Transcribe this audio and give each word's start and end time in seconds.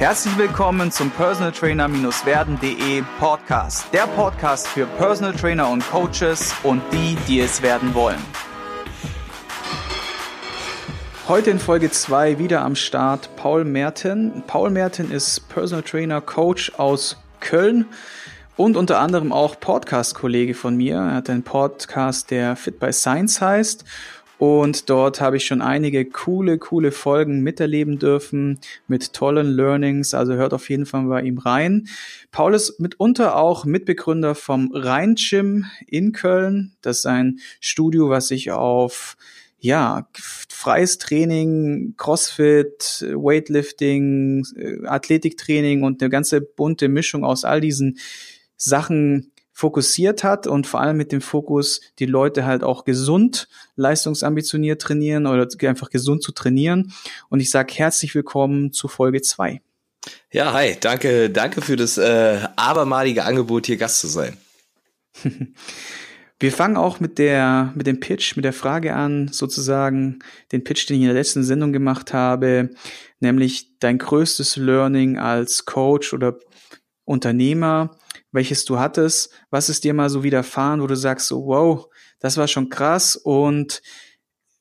Herzlich 0.00 0.38
willkommen 0.38 0.90
zum 0.90 1.10
Personal 1.10 1.52
Trainer-werden.de 1.52 3.02
Podcast. 3.18 3.92
Der 3.92 4.06
Podcast 4.06 4.66
für 4.66 4.86
Personal 4.86 5.34
Trainer 5.34 5.68
und 5.68 5.86
Coaches 5.90 6.54
und 6.62 6.80
die, 6.90 7.18
die 7.28 7.40
es 7.40 7.60
werden 7.60 7.92
wollen. 7.92 8.16
Heute 11.28 11.50
in 11.50 11.58
Folge 11.58 11.90
2 11.90 12.38
wieder 12.38 12.62
am 12.62 12.76
Start 12.76 13.36
Paul 13.36 13.66
Merten. 13.66 14.42
Paul 14.46 14.70
Merten 14.70 15.10
ist 15.10 15.50
Personal 15.50 15.82
Trainer, 15.82 16.22
Coach 16.22 16.72
aus 16.78 17.18
Köln 17.40 17.84
und 18.56 18.78
unter 18.78 19.00
anderem 19.00 19.34
auch 19.34 19.60
Podcast-Kollege 19.60 20.54
von 20.54 20.78
mir. 20.78 20.96
Er 20.96 21.16
hat 21.16 21.28
einen 21.28 21.42
Podcast, 21.42 22.30
der 22.30 22.56
Fit 22.56 22.80
by 22.80 22.90
Science 22.90 23.42
heißt 23.42 23.84
und 24.40 24.88
dort 24.88 25.20
habe 25.20 25.36
ich 25.36 25.44
schon 25.44 25.60
einige 25.60 26.06
coole, 26.06 26.56
coole 26.56 26.92
Folgen 26.92 27.42
miterleben 27.42 27.98
dürfen 27.98 28.58
mit 28.88 29.12
tollen 29.12 29.46
Learnings. 29.46 30.14
Also 30.14 30.32
hört 30.32 30.54
auf 30.54 30.70
jeden 30.70 30.86
Fall 30.86 31.04
bei 31.04 31.20
ihm 31.20 31.36
rein. 31.36 31.88
Paul 32.32 32.54
ist 32.54 32.80
mitunter 32.80 33.36
auch 33.36 33.66
Mitbegründer 33.66 34.34
vom 34.34 34.70
Rhein 34.72 35.16
Gym 35.16 35.66
in 35.86 36.12
Köln. 36.12 36.72
Das 36.80 37.00
ist 37.00 37.06
ein 37.06 37.40
Studio, 37.60 38.08
was 38.08 38.28
sich 38.28 38.50
auf 38.50 39.18
ja, 39.58 40.08
freies 40.14 40.96
Training, 40.96 41.92
Crossfit, 41.98 43.04
Weightlifting, 43.12 44.46
äh, 44.56 44.86
Athletiktraining 44.86 45.82
und 45.82 46.00
eine 46.00 46.08
ganze 46.08 46.40
bunte 46.40 46.88
Mischung 46.88 47.24
aus 47.26 47.44
all 47.44 47.60
diesen 47.60 47.98
Sachen 48.56 49.32
fokussiert 49.60 50.24
hat 50.24 50.46
und 50.46 50.66
vor 50.66 50.80
allem 50.80 50.96
mit 50.96 51.12
dem 51.12 51.20
Fokus, 51.20 51.82
die 51.98 52.06
Leute 52.06 52.46
halt 52.46 52.64
auch 52.64 52.84
gesund, 52.86 53.46
leistungsambitioniert 53.76 54.80
trainieren 54.80 55.26
oder 55.26 55.46
einfach 55.68 55.90
gesund 55.90 56.22
zu 56.22 56.32
trainieren. 56.32 56.94
Und 57.28 57.40
ich 57.40 57.50
sage 57.50 57.74
herzlich 57.74 58.14
willkommen 58.14 58.72
zu 58.72 58.88
Folge 58.88 59.20
zwei. 59.20 59.60
Ja, 60.32 60.54
hi, 60.54 60.78
danke, 60.80 61.28
danke 61.28 61.60
für 61.60 61.76
das 61.76 61.98
äh, 61.98 62.40
abermalige 62.56 63.24
Angebot, 63.26 63.66
hier 63.66 63.76
Gast 63.76 64.00
zu 64.00 64.06
sein. 64.06 64.38
Wir 66.40 66.52
fangen 66.52 66.78
auch 66.78 67.00
mit 67.00 67.18
der, 67.18 67.70
mit 67.74 67.86
dem 67.86 68.00
Pitch, 68.00 68.36
mit 68.36 68.46
der 68.46 68.54
Frage 68.54 68.94
an, 68.94 69.28
sozusagen 69.28 70.20
den 70.52 70.64
Pitch, 70.64 70.88
den 70.88 70.96
ich 70.96 71.02
in 71.02 71.08
der 71.08 71.16
letzten 71.16 71.44
Sendung 71.44 71.74
gemacht 71.74 72.14
habe, 72.14 72.70
nämlich 73.18 73.78
dein 73.78 73.98
größtes 73.98 74.56
Learning 74.56 75.18
als 75.18 75.66
Coach 75.66 76.14
oder 76.14 76.38
Unternehmer 77.04 77.98
welches 78.32 78.64
du 78.64 78.78
hattest, 78.78 79.30
was 79.50 79.68
ist 79.68 79.84
dir 79.84 79.94
mal 79.94 80.10
so 80.10 80.22
widerfahren, 80.22 80.80
wo 80.80 80.86
du 80.86 80.96
sagst 80.96 81.26
so, 81.26 81.46
wow, 81.46 81.86
das 82.20 82.36
war 82.36 82.48
schon 82.48 82.68
krass 82.68 83.16
und 83.16 83.82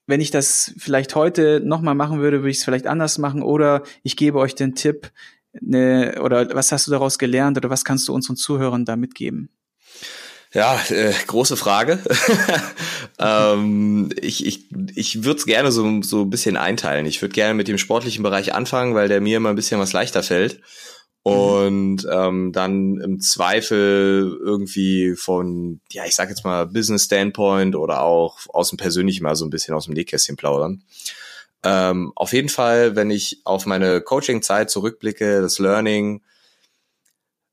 wenn 0.08 0.22
ich 0.22 0.32
das 0.32 0.74
vielleicht 0.78 1.14
heute 1.14 1.62
nochmal 1.64 1.94
machen 1.94 2.20
würde, 2.20 2.40
würde 2.40 2.50
ich 2.50 2.58
es 2.58 2.64
vielleicht 2.64 2.88
anders 2.88 3.20
machen 3.20 3.44
oder 3.44 3.84
ich 4.02 4.18
gebe 4.18 4.40
euch 4.40 4.56
den 4.56 4.74
Tipp, 4.74 5.12
ne, 5.62 6.20
oder 6.24 6.54
was 6.56 6.72
hast 6.72 6.88
du 6.88 6.92
daraus 6.92 7.20
gelernt 7.20 7.58
oder 7.58 7.70
was 7.70 7.86
kannst 7.86 8.08
du 8.08 8.14
unseren 8.14 8.36
Zuhörern 8.36 8.86
da 8.86 8.96
mitgeben? 8.96 9.50
Ja, 10.52 10.82
äh, 10.90 11.14
große 11.28 11.58
Frage. 11.58 12.00
ähm, 13.20 14.10
ich 14.20 14.48
ich, 14.48 14.68
ich 14.96 15.24
würde 15.24 15.40
es 15.40 15.46
gerne 15.46 15.72
so, 15.72 16.02
so 16.02 16.24
ein 16.24 16.32
bisschen 16.32 16.58
einteilen. 16.58 17.06
Ich 17.06 17.22
würde 17.22 17.34
gerne 17.34 17.54
mit 17.54 17.68
dem 17.68 17.78
sportlichen 17.78 18.24
Bereich 18.24 18.56
anfangen, 18.56 18.96
weil 18.96 19.10
der 19.10 19.22
mir 19.22 19.38
immer 19.38 19.50
ein 19.50 19.56
bisschen 19.56 19.80
was 19.80 19.94
leichter 19.94 20.24
fällt. 20.24 20.60
Mhm. 21.26 21.32
und 21.32 22.08
ähm, 22.12 22.52
dann 22.54 23.00
im 23.02 23.20
Zweifel 23.20 24.38
irgendwie 24.42 25.16
von, 25.16 25.82
ja, 25.92 26.06
ich 26.06 26.16
sag 26.16 26.30
jetzt 26.30 26.46
mal 26.46 26.66
Business 26.66 27.06
Standpoint 27.06 27.76
oder 27.76 28.02
auch 28.02 28.40
aus 28.50 28.70
dem 28.70 28.78
persönlichen 28.78 29.24
mal 29.24 29.36
so 29.36 29.46
ein 29.46 29.50
bisschen 29.50 29.76
aus 29.76 29.86
dem 29.86 29.94
Nähkästchen 29.94 30.38
plaudern. 30.38 30.84
Ähm, 31.64 32.14
auf 32.16 32.32
jeden 32.32 32.50
Fall, 32.50 32.96
wenn 32.96 33.12
ich 33.12 33.42
auf 33.44 33.66
meine 33.66 34.02
Coaching-Zeit 34.02 34.70
zurückblicke, 34.70 35.42
das 35.42 35.60
Learning 35.60 36.22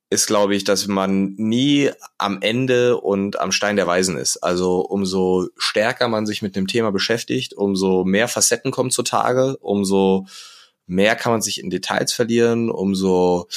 ist, 0.09 0.28
glaube 0.28 0.55
ich, 0.55 0.62
dass 0.62 0.87
man 0.87 1.34
nie 1.37 1.91
am 2.17 2.41
Ende 2.41 3.00
und 3.00 3.41
am 3.41 3.50
Stein 3.50 3.75
der 3.75 3.89
Weisen 3.89 4.17
ist. 4.17 4.37
Also 4.37 4.81
umso 4.81 5.48
stärker 5.56 6.06
man 6.06 6.26
sich 6.26 6.43
mit 6.43 6.55
dem 6.55 6.69
Thema 6.69 6.93
beschäftigt, 6.93 7.55
umso 7.55 8.05
mehr 8.05 8.28
Facetten 8.28 8.71
kommen 8.71 8.93
zutage, 8.93 9.56
umso 9.56 10.26
mehr 10.87 11.17
kann 11.17 11.33
man 11.33 11.43
sich 11.43 11.61
in 11.61 11.71
Details 11.71 12.13
verlieren, 12.13 12.71
umso 12.71 13.49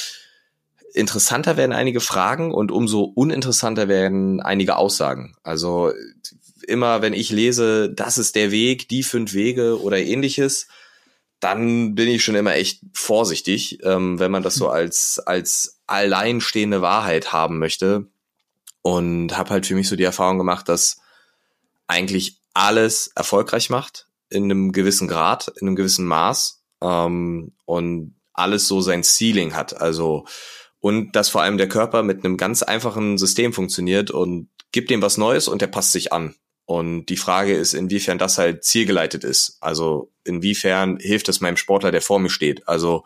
interessanter 0.92 1.56
werden 1.56 1.72
einige 1.72 2.00
Fragen 2.00 2.52
und 2.52 2.72
umso 2.72 3.02
uninteressanter 3.02 3.88
werden 3.88 4.40
einige 4.40 4.76
Aussagen. 4.76 5.36
Also 5.42 5.92
immer, 6.66 7.02
wenn 7.02 7.12
ich 7.12 7.30
lese, 7.30 7.92
das 7.92 8.18
ist 8.18 8.34
der 8.34 8.50
Weg, 8.50 8.88
die 8.88 9.02
fünf 9.02 9.32
Wege 9.32 9.80
oder 9.80 9.98
ähnliches, 9.98 10.66
dann 11.38 11.94
bin 11.94 12.08
ich 12.08 12.22
schon 12.22 12.34
immer 12.34 12.54
echt 12.54 12.82
vorsichtig, 12.92 13.78
ähm, 13.82 14.18
wenn 14.18 14.30
man 14.30 14.42
das 14.42 14.56
so 14.56 14.68
als, 14.68 15.18
als 15.24 15.80
alleinstehende 15.86 16.82
Wahrheit 16.82 17.32
haben 17.32 17.58
möchte. 17.58 18.06
Und 18.82 19.36
habe 19.36 19.50
halt 19.50 19.66
für 19.66 19.74
mich 19.74 19.88
so 19.88 19.96
die 19.96 20.04
Erfahrung 20.04 20.38
gemacht, 20.38 20.68
dass 20.68 21.00
eigentlich 21.86 22.40
alles 22.54 23.08
erfolgreich 23.14 23.68
macht 23.68 24.06
in 24.30 24.44
einem 24.44 24.72
gewissen 24.72 25.08
Grad, 25.08 25.48
in 25.60 25.66
einem 25.66 25.76
gewissen 25.76 26.06
Maß 26.06 26.59
ähm, 26.82 27.52
und 27.64 28.14
alles 28.32 28.68
so 28.68 28.80
sein 28.80 29.02
Ceiling 29.02 29.54
hat. 29.54 29.80
Also 29.80 30.24
und 30.80 31.14
dass 31.14 31.28
vor 31.28 31.42
allem 31.42 31.58
der 31.58 31.68
Körper 31.68 32.02
mit 32.02 32.24
einem 32.24 32.36
ganz 32.36 32.62
einfachen 32.62 33.18
System 33.18 33.52
funktioniert 33.52 34.10
und 34.10 34.48
gibt 34.72 34.90
dem 34.90 35.02
was 35.02 35.18
Neues 35.18 35.46
und 35.46 35.60
der 35.60 35.66
passt 35.66 35.92
sich 35.92 36.12
an. 36.12 36.34
Und 36.64 37.06
die 37.06 37.16
Frage 37.16 37.54
ist, 37.54 37.74
inwiefern 37.74 38.18
das 38.18 38.38
halt 38.38 38.64
zielgeleitet 38.64 39.24
ist. 39.24 39.58
Also 39.60 40.12
inwiefern 40.24 40.98
hilft 40.98 41.28
es 41.28 41.40
meinem 41.40 41.56
Sportler, 41.56 41.90
der 41.90 42.00
vor 42.00 42.20
mir 42.20 42.30
steht. 42.30 42.66
Also 42.68 43.04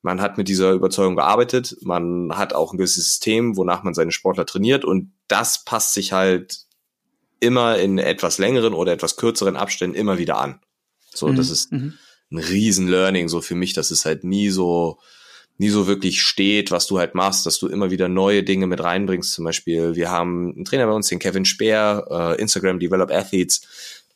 man 0.04 0.22
hat 0.22 0.38
mit 0.38 0.48
dieser 0.48 0.74
Überzeugung 0.74 1.16
gearbeitet, 1.16 1.78
man 1.82 2.38
hat 2.38 2.54
auch 2.54 2.74
ein 2.74 2.78
gewisses 2.78 3.06
System, 3.06 3.58
wonach 3.58 3.84
man 3.84 3.94
seine 3.94 4.12
Sportler 4.12 4.46
trainiert 4.46 4.86
und 4.86 5.14
das 5.28 5.64
passt 5.64 5.94
sich 5.94 6.14
halt 6.14 6.60
immer 7.40 7.78
in 7.80 7.98
etwas 7.98 8.38
längeren 8.38 8.74
oder 8.74 8.92
etwas 8.92 9.16
kürzeren 9.16 9.56
Abständen 9.56 9.96
immer 9.96 10.18
wieder 10.18 10.38
an. 10.38 10.60
So, 11.14 11.28
mhm. 11.28 11.36
das 11.36 11.50
ist 11.50 11.72
mhm. 11.72 11.94
ein 12.32 12.38
riesen 12.38 12.88
Learning 12.88 13.30
so 13.30 13.42
für 13.42 13.56
mich, 13.56 13.74
dass 13.74 13.92
es 13.92 14.06
halt 14.06 14.24
nie 14.24 14.50
so 14.50 15.00
nie 15.58 15.70
so 15.70 15.88
wirklich 15.88 16.22
steht, 16.22 16.72
was 16.72 16.88
du 16.88 16.98
halt 16.98 17.16
machst, 17.16 17.46
dass 17.46 17.60
du 17.60 17.68
immer 17.68 17.92
wieder 17.92 18.10
neue 18.10 18.44
Dinge 18.44 18.68
mit 18.68 18.82
reinbringst. 18.82 19.34
Zum 19.34 19.46
Beispiel, 19.46 19.96
wir 19.96 20.10
haben 20.10 20.54
einen 20.56 20.66
Trainer 20.66 20.88
bei 20.88 20.94
uns, 20.94 21.08
den 21.08 21.20
Kevin 21.20 21.46
Speer, 21.46 22.08
äh, 22.10 22.42
Instagram 22.42 22.80
Develop 22.80 23.12
Athletes, 23.12 23.62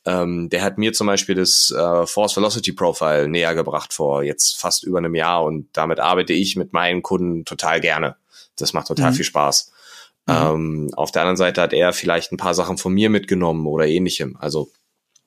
ähm, 0.07 0.49
der 0.49 0.63
hat 0.63 0.77
mir 0.77 0.93
zum 0.93 1.05
Beispiel 1.05 1.35
das 1.35 1.69
äh, 1.69 2.07
Force 2.07 2.37
Velocity 2.37 2.71
Profile 2.71 3.27
näher 3.27 3.53
gebracht 3.55 3.93
vor 3.93 4.23
jetzt 4.23 4.57
fast 4.57 4.85
über 4.85 4.99
einem 4.99 5.15
Jahr 5.15 5.43
und 5.43 5.67
damit 5.73 5.99
arbeite 5.99 6.31
ich 6.31 6.55
mit 6.55 6.71
meinen 6.71 7.03
Kunden 7.03 7.43
total 7.43 7.81
gerne. 7.81 8.15
Das 8.55 8.71
macht 8.71 8.87
total 8.87 9.11
mhm. 9.11 9.15
viel 9.15 9.25
Spaß. 9.25 9.73
Mhm. 10.25 10.33
Ähm, 10.33 10.89
auf 10.95 11.11
der 11.11 11.23
anderen 11.23 11.35
Seite 11.35 11.61
hat 11.61 11.73
er 11.73 11.91
vielleicht 11.91 12.31
ein 12.31 12.37
paar 12.37 12.53
Sachen 12.53 12.77
von 12.77 12.93
mir 12.93 13.09
mitgenommen 13.09 13.67
oder 13.67 13.85
ähnlichem. 13.85 14.37
Also 14.39 14.71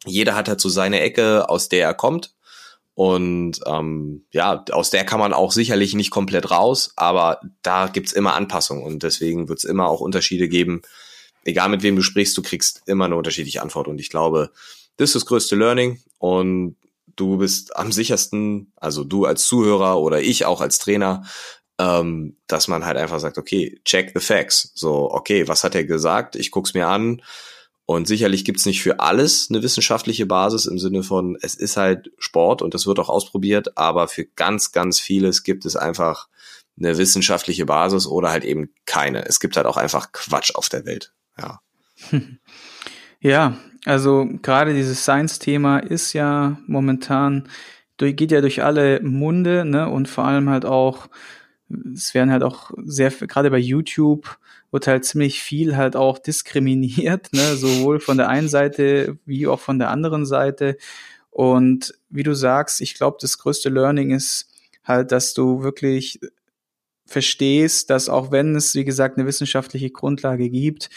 jeder 0.07 0.35
hat 0.35 0.49
halt 0.49 0.63
so 0.63 0.71
seine 0.71 1.01
Ecke, 1.01 1.51
aus 1.51 1.69
der 1.69 1.85
er 1.85 1.95
kommt. 1.95 2.35
Und 2.95 3.61
ähm, 3.67 4.25
ja, 4.33 4.65
aus 4.73 4.91
der 4.91 5.05
kann 5.05 5.21
man 5.21 5.35
auch 5.35 5.53
sicherlich 5.53 5.95
nicht 5.95 6.11
komplett 6.11 6.51
raus, 6.51 6.93
aber 6.97 7.41
da 7.63 7.87
gibt's 7.87 8.13
immer 8.13 8.35
Anpassungen 8.35 8.85
und 8.85 9.03
deswegen 9.03 9.49
wird's 9.49 9.65
immer 9.65 9.89
auch 9.89 10.01
Unterschiede 10.01 10.49
geben, 10.49 10.83
egal 11.45 11.69
mit 11.69 11.83
wem 11.83 11.97
du 11.97 12.03
sprichst, 12.03 12.37
du 12.37 12.43
kriegst 12.43 12.83
immer 12.87 13.07
eine 13.07 13.17
unterschiedliche 13.17 13.63
Antwort. 13.63 13.89
Und 13.89 14.01
ich 14.01 14.11
glaube, 14.11 14.51
das 14.97 15.11
ist 15.11 15.17
das 15.17 15.27
größte 15.27 15.57
Learning. 15.57 16.01
Und 16.19 16.77
du 17.17 17.39
bist 17.39 17.77
am 17.77 17.93
sichersten, 17.93 18.73
also 18.77 19.05
du 19.05 19.25
als 19.25 19.47
Zuhörer 19.47 19.99
oder 19.99 20.21
ich 20.21 20.45
auch 20.45 20.61
als 20.61 20.79
Trainer, 20.79 21.25
ähm, 21.79 22.37
dass 22.47 22.69
man 22.69 22.85
halt 22.85 22.97
einfach 22.97 23.21
sagt, 23.21 23.39
okay, 23.39 23.81
check 23.85 24.13
the 24.15 24.21
facts. 24.21 24.73
So, 24.75 25.11
okay, 25.11 25.49
was 25.49 25.65
hat 25.65 25.75
er 25.75 25.85
gesagt? 25.85 26.37
Ich 26.37 26.51
guck's 26.51 26.75
mir 26.75 26.89
an. 26.89 27.23
Und 27.87 28.07
sicherlich 28.07 28.45
gibt's 28.45 28.67
nicht 28.67 28.83
für 28.83 29.01
alles 29.01 29.49
eine 29.51 29.65
wissenschaftliche 29.65 30.25
Basis 30.25 30.67
im 30.67 30.79
Sinne 30.79 31.03
von, 31.03 31.37
es 31.41 31.57
ist 31.57 31.77
halt 31.77 32.13
Sport 32.19 32.63
und 32.63 32.73
das 32.73 32.87
wird 32.87 33.01
auch 33.01 33.09
ausprobiert, 33.09 33.77
aber 33.77 34.07
für 34.07 34.25
ganz, 34.25 34.71
ganz 34.71 35.01
vieles 35.01 35.43
gibt 35.43 35.65
es 35.65 35.75
einfach 35.75 36.29
eine 36.79 36.99
wissenschaftliche 36.99 37.67
Basis 37.67 38.07
oder 38.07 38.31
halt 38.31 38.45
eben 38.45 38.73
keine. 38.87 39.27
Es 39.27 39.41
gibt 39.41 39.57
halt 39.57 39.67
auch 39.67 39.77
einfach 39.77 40.13
Quatsch 40.13 40.55
auf 40.55 40.69
der 40.69 40.87
Welt 40.87 41.13
ja. 41.41 41.61
Ja, 43.23 43.59
also 43.85 44.27
gerade 44.41 44.73
dieses 44.73 45.03
Science-Thema 45.03 45.81
ist 45.81 46.15
ja 46.15 46.59
momentan, 46.67 47.51
geht 47.99 48.33
ja 48.33 48.41
durch 48.41 48.63
alle 48.63 49.03
Munde, 49.03 49.67
ne, 49.67 49.91
und 49.91 50.09
vor 50.09 50.25
allem 50.25 50.49
halt 50.49 50.65
auch 50.65 51.11
es 51.95 52.15
werden 52.15 52.31
halt 52.33 52.43
auch 52.43 52.71
sehr, 52.85 53.11
gerade 53.11 53.51
bei 53.51 53.59
YouTube 53.59 54.39
wird 54.71 54.87
halt 54.87 55.05
ziemlich 55.05 55.43
viel 55.43 55.77
halt 55.77 55.97
auch 55.97 56.19
diskriminiert, 56.19 57.33
ne, 57.33 57.57
sowohl 57.57 58.01
von 58.01 58.17
der 58.17 58.29
einen 58.29 58.49
Seite 58.49 59.19
wie 59.25 59.47
auch 59.47 59.61
von 59.61 59.79
der 59.79 59.91
anderen 59.91 60.27
Seite. 60.27 60.77
Und 61.31 61.95
wie 62.09 62.23
du 62.23 62.35
sagst, 62.35 62.81
ich 62.81 62.95
glaube, 62.95 63.19
das 63.21 63.39
größte 63.39 63.69
Learning 63.69 64.11
ist 64.11 64.49
halt, 64.85 65.13
dass 65.13 65.35
du 65.35 65.63
wirklich 65.63 66.21
verstehst, 67.07 67.91
dass 67.91 68.09
auch 68.09 68.31
wenn 68.31 68.55
es, 68.55 68.75
wie 68.75 68.85
gesagt, 68.85 69.17
eine 69.19 69.27
wissenschaftliche 69.27 69.91
Grundlage 69.91 70.49
gibt, 70.51 70.91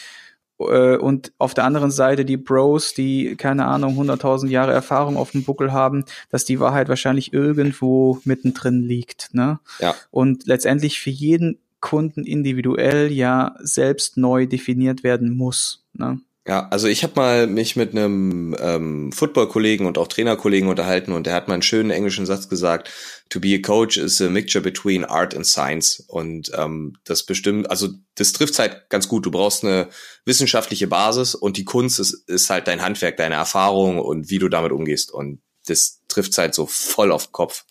und 0.63 1.31
auf 1.37 1.53
der 1.53 1.65
anderen 1.65 1.91
Seite 1.91 2.25
die 2.25 2.37
Bros, 2.37 2.93
die 2.93 3.35
keine 3.35 3.65
Ahnung 3.65 3.99
100.000 3.99 4.47
Jahre 4.47 4.73
Erfahrung 4.73 5.17
auf 5.17 5.31
dem 5.31 5.43
Buckel 5.43 5.71
haben, 5.71 6.05
dass 6.29 6.45
die 6.45 6.59
Wahrheit 6.59 6.89
wahrscheinlich 6.89 7.33
irgendwo 7.33 8.19
mittendrin 8.25 8.81
liegt. 8.81 9.33
Ne? 9.33 9.59
Ja. 9.79 9.95
Und 10.11 10.45
letztendlich 10.45 10.99
für 10.99 11.09
jeden 11.09 11.59
Kunden 11.79 12.25
individuell 12.25 13.11
ja 13.11 13.55
selbst 13.59 14.17
neu 14.17 14.45
definiert 14.45 15.03
werden 15.03 15.35
muss. 15.35 15.83
Ne? 15.93 16.21
Ja, 16.45 16.67
also 16.69 16.87
ich 16.87 17.03
habe 17.03 17.13
mal 17.15 17.47
mich 17.47 17.77
mit 17.77 17.91
einem 17.91 18.53
ähm, 18.59 19.13
Football-Kollegen 19.13 19.85
und 19.85 19.97
auch 19.97 20.09
Trainerkollegen 20.09 20.67
unterhalten 20.67 21.13
und 21.13 21.25
der 21.25 21.35
hat 21.35 21.47
mal 21.47 21.53
einen 21.53 21.63
schönen 21.63 21.89
englischen 21.89 22.25
Satz 22.25 22.49
gesagt, 22.49 22.91
to 23.29 23.39
be 23.39 23.55
a 23.55 23.59
coach 23.59 23.95
is 23.95 24.21
a 24.21 24.29
mixture 24.29 24.61
between 24.61 25.05
art 25.05 25.33
and 25.33 25.45
science. 25.45 26.03
Und 26.05 26.51
ähm, 26.57 26.97
das 27.05 27.23
bestimmt, 27.23 27.71
also 27.71 27.87
das 28.15 28.33
trifft 28.33 28.59
halt 28.59 28.89
ganz 28.89 29.07
gut. 29.07 29.25
Du 29.25 29.31
brauchst 29.31 29.63
eine 29.63 29.87
wissenschaftliche 30.25 30.87
Basis 30.87 31.33
und 31.33 31.55
die 31.55 31.63
Kunst 31.63 32.01
ist, 32.01 32.27
ist 32.27 32.49
halt 32.49 32.67
dein 32.67 32.81
Handwerk, 32.81 33.15
deine 33.15 33.35
Erfahrung 33.35 33.99
und 33.99 34.29
wie 34.29 34.39
du 34.39 34.49
damit 34.49 34.73
umgehst. 34.73 35.13
Und 35.13 35.41
das 35.67 36.01
trifft 36.09 36.37
halt 36.37 36.53
so 36.53 36.65
voll 36.65 37.13
auf 37.13 37.27
den 37.27 37.31
Kopf. 37.31 37.63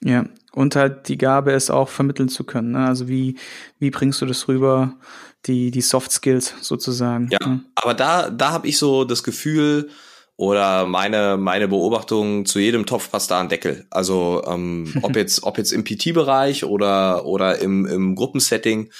Ja, 0.00 0.24
und 0.52 0.74
halt 0.76 1.08
die 1.08 1.18
Gabe, 1.18 1.52
es 1.52 1.70
auch 1.70 1.88
vermitteln 1.88 2.28
zu 2.28 2.44
können. 2.44 2.72
Ne? 2.72 2.86
Also 2.86 3.08
wie, 3.08 3.36
wie 3.78 3.90
bringst 3.90 4.22
du 4.22 4.26
das 4.26 4.48
rüber? 4.48 4.96
Die, 5.46 5.70
die 5.70 5.80
Soft 5.80 6.12
Skills 6.12 6.54
sozusagen. 6.60 7.28
Ja, 7.30 7.46
mhm. 7.46 7.66
aber 7.74 7.94
da, 7.94 8.30
da 8.30 8.50
habe 8.50 8.68
ich 8.68 8.78
so 8.78 9.04
das 9.04 9.22
Gefühl 9.22 9.90
oder 10.36 10.86
meine, 10.86 11.36
meine 11.36 11.66
Beobachtung, 11.66 12.46
zu 12.46 12.60
jedem 12.60 12.86
Topf 12.86 13.10
passt 13.10 13.30
da 13.30 13.40
ein 13.40 13.48
Deckel. 13.48 13.86
Also 13.90 14.44
ähm, 14.46 14.94
ob 15.02 15.16
jetzt, 15.16 15.42
ob 15.42 15.58
jetzt 15.58 15.72
im 15.72 15.84
PT-Bereich 15.84 16.64
oder, 16.64 17.26
oder 17.26 17.58
im, 17.58 17.86
im 17.86 18.14
Gruppensetting, 18.14 18.90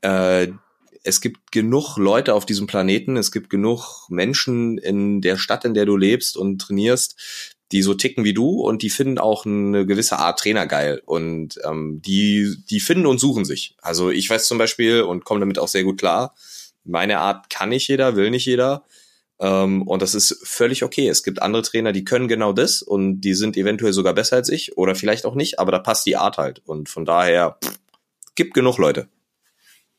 äh, 0.00 0.48
es 1.04 1.20
gibt 1.20 1.52
genug 1.52 1.96
Leute 1.96 2.34
auf 2.34 2.46
diesem 2.46 2.66
Planeten, 2.66 3.16
es 3.16 3.32
gibt 3.32 3.50
genug 3.50 4.08
Menschen 4.08 4.78
in 4.78 5.20
der 5.20 5.36
Stadt, 5.36 5.64
in 5.64 5.74
der 5.74 5.86
du 5.86 5.96
lebst 5.96 6.36
und 6.36 6.60
trainierst, 6.60 7.51
die 7.72 7.82
so 7.82 7.94
ticken 7.94 8.24
wie 8.24 8.34
du 8.34 8.60
und 8.60 8.82
die 8.82 8.90
finden 8.90 9.18
auch 9.18 9.46
eine 9.46 9.86
gewisse 9.86 10.18
Art 10.18 10.38
Trainer 10.38 10.66
geil 10.66 11.02
und 11.04 11.58
ähm, 11.64 12.00
die 12.02 12.56
die 12.68 12.80
finden 12.80 13.06
und 13.06 13.18
suchen 13.18 13.44
sich. 13.44 13.76
Also 13.80 14.10
ich 14.10 14.28
weiß 14.28 14.46
zum 14.46 14.58
Beispiel 14.58 15.02
und 15.02 15.24
komme 15.24 15.40
damit 15.40 15.58
auch 15.58 15.68
sehr 15.68 15.84
gut 15.84 15.98
klar. 15.98 16.34
Meine 16.84 17.18
Art 17.18 17.48
kann 17.48 17.70
nicht 17.70 17.88
jeder, 17.88 18.14
will 18.14 18.30
nicht 18.30 18.46
jeder. 18.46 18.84
Ähm, 19.40 19.82
und 19.82 20.02
das 20.02 20.14
ist 20.14 20.38
völlig 20.44 20.84
okay. 20.84 21.08
Es 21.08 21.22
gibt 21.22 21.40
andere 21.40 21.62
Trainer, 21.62 21.92
die 21.92 22.04
können 22.04 22.28
genau 22.28 22.52
das 22.52 22.82
und 22.82 23.22
die 23.22 23.34
sind 23.34 23.56
eventuell 23.56 23.92
sogar 23.92 24.14
besser 24.14 24.36
als 24.36 24.50
ich 24.50 24.76
oder 24.76 24.94
vielleicht 24.94 25.24
auch 25.24 25.34
nicht, 25.34 25.58
aber 25.58 25.72
da 25.72 25.78
passt 25.78 26.06
die 26.06 26.16
Art 26.16 26.38
halt. 26.38 26.62
Und 26.66 26.88
von 26.88 27.04
daher 27.04 27.56
pff, 27.64 27.78
gibt 28.34 28.54
genug 28.54 28.78
Leute. 28.78 29.08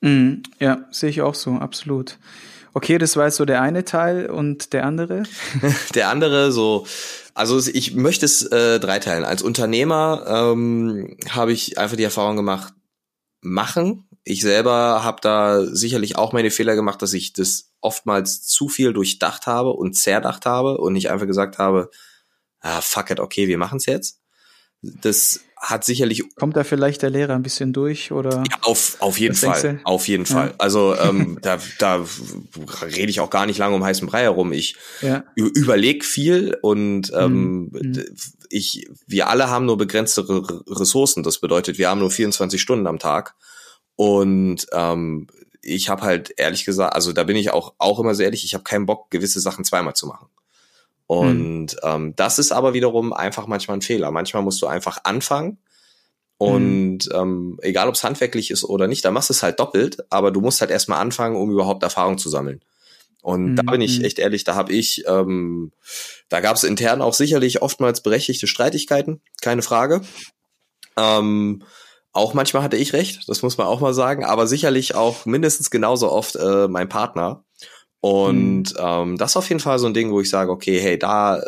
Mm, 0.02 0.44
ja, 0.60 0.86
sehe 0.92 1.10
ich 1.10 1.22
auch 1.22 1.36
so, 1.36 1.54
absolut. 1.54 2.20
Okay, 2.74 2.98
das 2.98 3.16
war 3.16 3.26
jetzt 3.26 3.38
so 3.38 3.46
der 3.46 3.62
eine 3.62 3.86
Teil 3.86 4.30
und 4.30 4.74
der 4.74 4.86
andere? 4.86 5.24
der 5.96 6.10
andere 6.10 6.52
so, 6.52 6.88
also 7.36 7.60
ich 7.72 7.94
möchte 7.94 8.26
es 8.26 8.44
äh, 8.44 8.80
dreiteilen. 8.80 9.26
Als 9.26 9.44
Unternehmer 9.44 10.26
ähm, 10.28 11.18
habe 11.30 11.52
ich 11.52 11.78
einfach 11.78 11.98
die 11.98 12.04
Erfahrung 12.04 12.36
gemacht, 12.36 12.74
machen. 13.42 14.08
Ich 14.24 14.42
selber 14.42 15.04
habe 15.04 15.20
da 15.22 15.66
sicherlich 15.66 16.16
auch 16.16 16.34
meine 16.34 16.50
Fehler 16.50 16.76
gemacht, 16.76 17.02
dass 17.02 17.14
ich 17.14 17.34
das 17.34 17.74
oftmals 17.82 18.44
zu 18.44 18.70
viel 18.70 18.94
durchdacht 18.94 19.48
habe 19.48 19.72
und 19.72 19.94
zerdacht 19.94 20.46
habe 20.46 20.78
und 20.78 20.94
nicht 20.94 21.12
einfach 21.12 21.28
gesagt 21.28 21.58
habe, 21.58 21.92
ah, 22.62 22.82
fuck 22.82 23.12
it, 23.12 23.20
okay, 23.20 23.48
wir 23.48 23.58
machen 23.58 23.78
es 23.78 23.86
jetzt. 23.86 24.22
Das 24.82 25.42
hat 25.64 25.86
sicherlich. 25.86 26.24
Kommt 26.36 26.58
da 26.58 26.66
vielleicht 26.66 27.02
der 27.02 27.10
Lehrer 27.10 27.36
ein 27.36 27.42
bisschen 27.42 27.72
durch 27.72 28.12
oder? 28.12 28.44
Ja, 28.50 28.58
auf, 28.64 28.98
auf 29.00 29.18
jeden 29.18 29.34
Fall. 29.34 29.80
Auf 29.86 30.08
jeden 30.10 30.26
Fall. 30.26 30.50
Ja. 30.50 30.54
Also 30.58 30.96
ähm, 31.02 31.40
da, 31.42 31.58
da 31.80 32.06
rede 32.82 33.10
ich 33.10 33.22
auch 33.22 33.30
gar 33.30 33.46
nicht 33.46 33.58
lange 33.58 33.76
um 33.76 33.84
heißen 33.84 34.08
Brei 34.08 34.24
herum. 34.24 34.52
Ich 34.52 34.76
ja. 35.02 35.24
überlege 35.36 36.06
viel 36.06 36.58
und 36.62 37.12
ähm, 37.16 37.70
mhm. 37.72 38.04
ich, 38.50 38.88
wir 39.08 39.30
alle 39.30 39.50
haben 39.50 39.66
nur 39.66 39.78
begrenzte 39.78 40.26
Ressourcen. 40.68 41.24
Das 41.24 41.40
bedeutet, 41.40 41.78
wir 41.78 41.90
haben 41.90 42.00
nur 42.00 42.12
24 42.12 42.62
Stunden 42.62 42.86
am 42.86 43.00
Tag. 43.00 43.36
Und 43.96 44.68
ähm, 44.74 45.28
ich 45.62 45.88
habe 45.88 46.02
halt 46.02 46.34
ehrlich 46.36 46.66
gesagt, 46.66 46.94
also 46.94 47.14
da 47.14 47.24
bin 47.24 47.38
ich 47.38 47.52
auch, 47.52 47.74
auch 47.78 48.00
immer 48.00 48.16
sehr 48.16 48.26
ehrlich, 48.26 48.44
ich 48.44 48.54
habe 48.54 48.66
keinen 48.66 48.86
Bock, 48.86 49.10
gewisse 49.12 49.40
Sachen 49.40 49.64
zweimal 49.64 49.94
zu 49.94 50.08
machen. 50.08 50.28
Und 51.08 51.72
hm. 51.72 51.80
ähm, 51.84 52.16
das 52.16 52.40
ist 52.40 52.52
aber 52.52 52.74
wiederum 52.74 53.14
einfach 53.14 53.48
manchmal 53.48 53.78
ein 53.78 53.82
Fehler. 53.82 54.12
Manchmal 54.12 54.44
musst 54.44 54.62
du 54.62 54.68
einfach 54.68 55.00
anfangen 55.04 55.58
und 56.38 57.04
hm. 57.04 57.12
ähm, 57.14 57.60
egal 57.62 57.88
ob 57.88 57.96
es 57.96 58.04
handwerklich 58.04 58.52
ist 58.52 58.64
oder 58.64 58.88
nicht, 58.88 59.06
da 59.06 59.12
machst 59.12 59.30
du 59.30 59.34
es 59.34 59.44
halt 59.44 59.60
doppelt, 59.60 59.98
aber 60.10 60.32
du 60.32 60.42
musst 60.42 60.62
halt 60.62 60.72
erstmal 60.72 61.00
anfangen, 61.00 61.36
um 61.36 61.52
überhaupt 61.52 61.84
Erfahrung 61.84 62.18
zu 62.18 62.30
sammeln. 62.30 62.62
Und 63.22 63.50
hm. 63.50 63.56
da 63.56 63.64
bin 63.64 63.80
ich 63.80 63.98
hm. 63.98 64.04
echt 64.04 64.20
ehrlich, 64.20 64.44
da 64.44 64.56
habe 64.56 64.74
ich, 64.74 65.06
ähm, 65.08 65.72
da 66.28 66.42
gab 66.42 66.58
es 66.58 66.66
intern 66.66 67.02
auch 67.02 67.14
sicherlich 67.14 67.62
oftmals 67.62 68.02
berechtigte 68.02 68.48
Streitigkeiten, 68.48 69.22
keine 69.42 69.62
Frage. 69.62 70.02
Ähm, 70.98 71.64
auch 72.12 72.34
manchmal 72.34 72.62
hatte 72.62 72.78
ich 72.78 72.92
recht, 72.92 73.28
das 73.30 73.42
muss 73.42 73.58
man 73.58 73.68
auch 73.68 73.80
mal 73.80 73.94
sagen, 73.94 74.26
aber 74.26 74.46
sicherlich 74.46 74.96
auch 74.96 75.26
mindestens 75.26 75.72
genauso 75.72 76.12
oft 76.12 76.36
äh, 76.36 76.68
mein 76.68 76.90
Partner. 76.90 77.46
Und 78.04 78.74
mhm. 78.74 78.80
ähm, 78.80 79.18
das 79.18 79.32
ist 79.32 79.38
auf 79.38 79.48
jeden 79.48 79.62
Fall 79.62 79.80
so 79.80 79.88
ein 79.88 79.94
Ding, 79.94 80.12
wo 80.12 80.20
ich 80.20 80.30
sage, 80.30 80.52
okay, 80.52 80.78
hey, 80.78 81.00
da, 81.00 81.42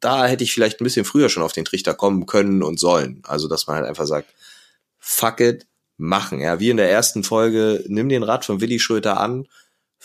da 0.00 0.24
hätte 0.24 0.42
ich 0.42 0.54
vielleicht 0.54 0.80
ein 0.80 0.84
bisschen 0.84 1.04
früher 1.04 1.28
schon 1.28 1.42
auf 1.42 1.52
den 1.52 1.66
Trichter 1.66 1.92
kommen 1.92 2.24
können 2.24 2.62
und 2.62 2.80
sollen. 2.80 3.20
Also, 3.24 3.46
dass 3.46 3.66
man 3.66 3.76
halt 3.76 3.86
einfach 3.86 4.06
sagt, 4.06 4.32
fuck 4.98 5.40
it, 5.40 5.66
machen. 5.98 6.40
Ja, 6.40 6.60
wie 6.60 6.70
in 6.70 6.78
der 6.78 6.90
ersten 6.90 7.24
Folge, 7.24 7.84
nimm 7.88 8.08
den 8.08 8.22
Rad 8.22 8.46
von 8.46 8.62
Willi 8.62 8.78
Schröter 8.78 9.20
an, 9.20 9.46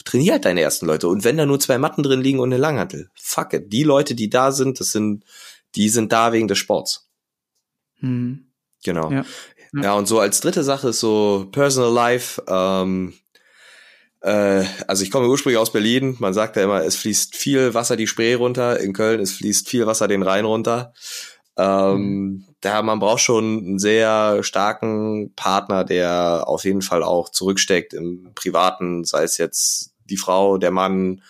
trainier 0.04 0.34
halt 0.34 0.44
deine 0.44 0.60
ersten 0.60 0.88
Leute. 0.88 1.08
Und 1.08 1.24
wenn 1.24 1.38
da 1.38 1.46
nur 1.46 1.58
zwei 1.58 1.78
Matten 1.78 2.04
drin 2.04 2.20
liegen 2.20 2.40
und 2.40 2.52
eine 2.52 2.62
Langhantel, 2.62 3.10
fuck 3.16 3.54
it. 3.54 3.72
Die 3.72 3.84
Leute, 3.84 4.14
die 4.14 4.30
da 4.30 4.52
sind, 4.52 4.82
das 4.82 4.92
sind, 4.92 5.24
die 5.76 5.88
sind 5.88 6.12
da 6.12 6.34
wegen 6.34 6.50
des 6.50 6.58
Sports. 6.58 7.10
Mhm. 8.02 8.48
Genau. 8.84 9.10
Ja. 9.10 9.26
ja. 9.72 9.84
ja, 9.84 9.94
und 9.94 10.06
so 10.06 10.20
als 10.20 10.42
dritte 10.42 10.66
Sache 10.66 10.90
ist 10.90 11.00
so 11.00 11.48
Personal 11.54 11.94
Life, 11.94 12.44
ähm, 12.46 13.14
äh, 13.14 13.27
also 14.22 15.04
ich 15.04 15.12
komme 15.12 15.28
ursprünglich 15.28 15.60
aus 15.60 15.72
Berlin. 15.72 16.16
Man 16.20 16.34
sagt 16.34 16.56
ja 16.56 16.64
immer, 16.64 16.84
es 16.84 16.96
fließt 16.96 17.36
viel 17.36 17.74
Wasser 17.74 17.96
die 17.96 18.08
Spree 18.08 18.34
runter. 18.34 18.80
In 18.80 18.94
Köln 18.94 19.20
es 19.20 19.34
fließt 19.34 19.70
viel 19.70 19.86
Wasser 19.86 20.08
den 20.08 20.24
Rhein 20.24 20.46
runter. 20.46 20.94
Ähm, 21.58 22.00
mhm. 22.00 22.46
Da 22.62 22.82
man 22.82 23.00
braucht 23.00 23.22
schon 23.22 23.58
einen 23.60 23.80
sehr 23.80 24.44
starken 24.44 25.34
Partner, 25.36 25.84
der 25.84 26.44
auf 26.48 26.66
jeden 26.66 26.82
Fall 26.82 27.04
auch 27.04 27.30
zurücksteckt 27.30 27.94
im 27.94 28.32
Privaten, 28.36 29.04
sei 29.06 29.24
es 29.24 29.38
jetzt 29.38 29.94
die 30.06 30.18
Frau, 30.18 30.58
der 30.58 30.72
Mann, 30.72 31.22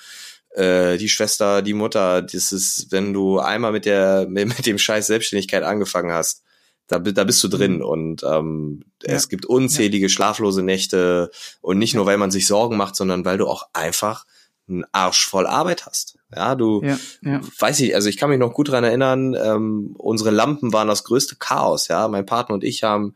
äh, 0.51 0.97
die 0.97 1.09
Schwester, 1.09 1.61
die 1.61 1.73
Mutter. 1.73 2.21
Das 2.21 2.51
ist, 2.51 2.91
wenn 2.91 3.13
du 3.13 3.39
einmal 3.39 3.71
mit 3.71 3.85
der 3.85 4.27
mit 4.29 4.65
dem 4.65 4.77
Scheiß 4.77 5.07
Selbstständigkeit 5.07 5.63
angefangen 5.63 6.11
hast, 6.11 6.43
da, 6.87 6.99
da 6.99 7.23
bist 7.23 7.43
du 7.43 7.47
drin 7.47 7.77
mhm. 7.77 7.85
und 7.85 8.23
ähm, 8.23 8.83
ja. 9.03 9.13
es 9.13 9.29
gibt 9.29 9.45
unzählige 9.45 10.05
ja. 10.05 10.09
schlaflose 10.09 10.63
Nächte 10.63 11.31
und 11.61 11.77
nicht 11.77 11.93
nur, 11.93 12.05
weil 12.05 12.17
man 12.17 12.31
sich 12.31 12.47
Sorgen 12.47 12.77
macht, 12.77 12.95
sondern 12.95 13.25
weil 13.25 13.37
du 13.37 13.47
auch 13.47 13.63
einfach 13.73 14.25
einen 14.69 14.85
Arsch 14.91 15.27
voll 15.27 15.47
Arbeit 15.47 15.85
hast. 15.85 16.17
Ja, 16.35 16.55
du 16.55 16.81
ja, 16.83 16.99
ja. 17.21 17.41
weiß 17.59 17.79
ich, 17.81 17.95
also 17.95 18.09
ich 18.09 18.17
kann 18.17 18.29
mich 18.29 18.39
noch 18.39 18.53
gut 18.53 18.69
dran 18.69 18.83
erinnern, 18.83 19.33
ähm, 19.35 19.95
unsere 19.97 20.31
Lampen 20.31 20.73
waren 20.73 20.87
das 20.87 21.03
größte 21.05 21.37
Chaos, 21.37 21.87
ja. 21.87 22.07
Mein 22.07 22.25
Partner 22.25 22.55
und 22.55 22.63
ich 22.63 22.83
haben 22.83 23.15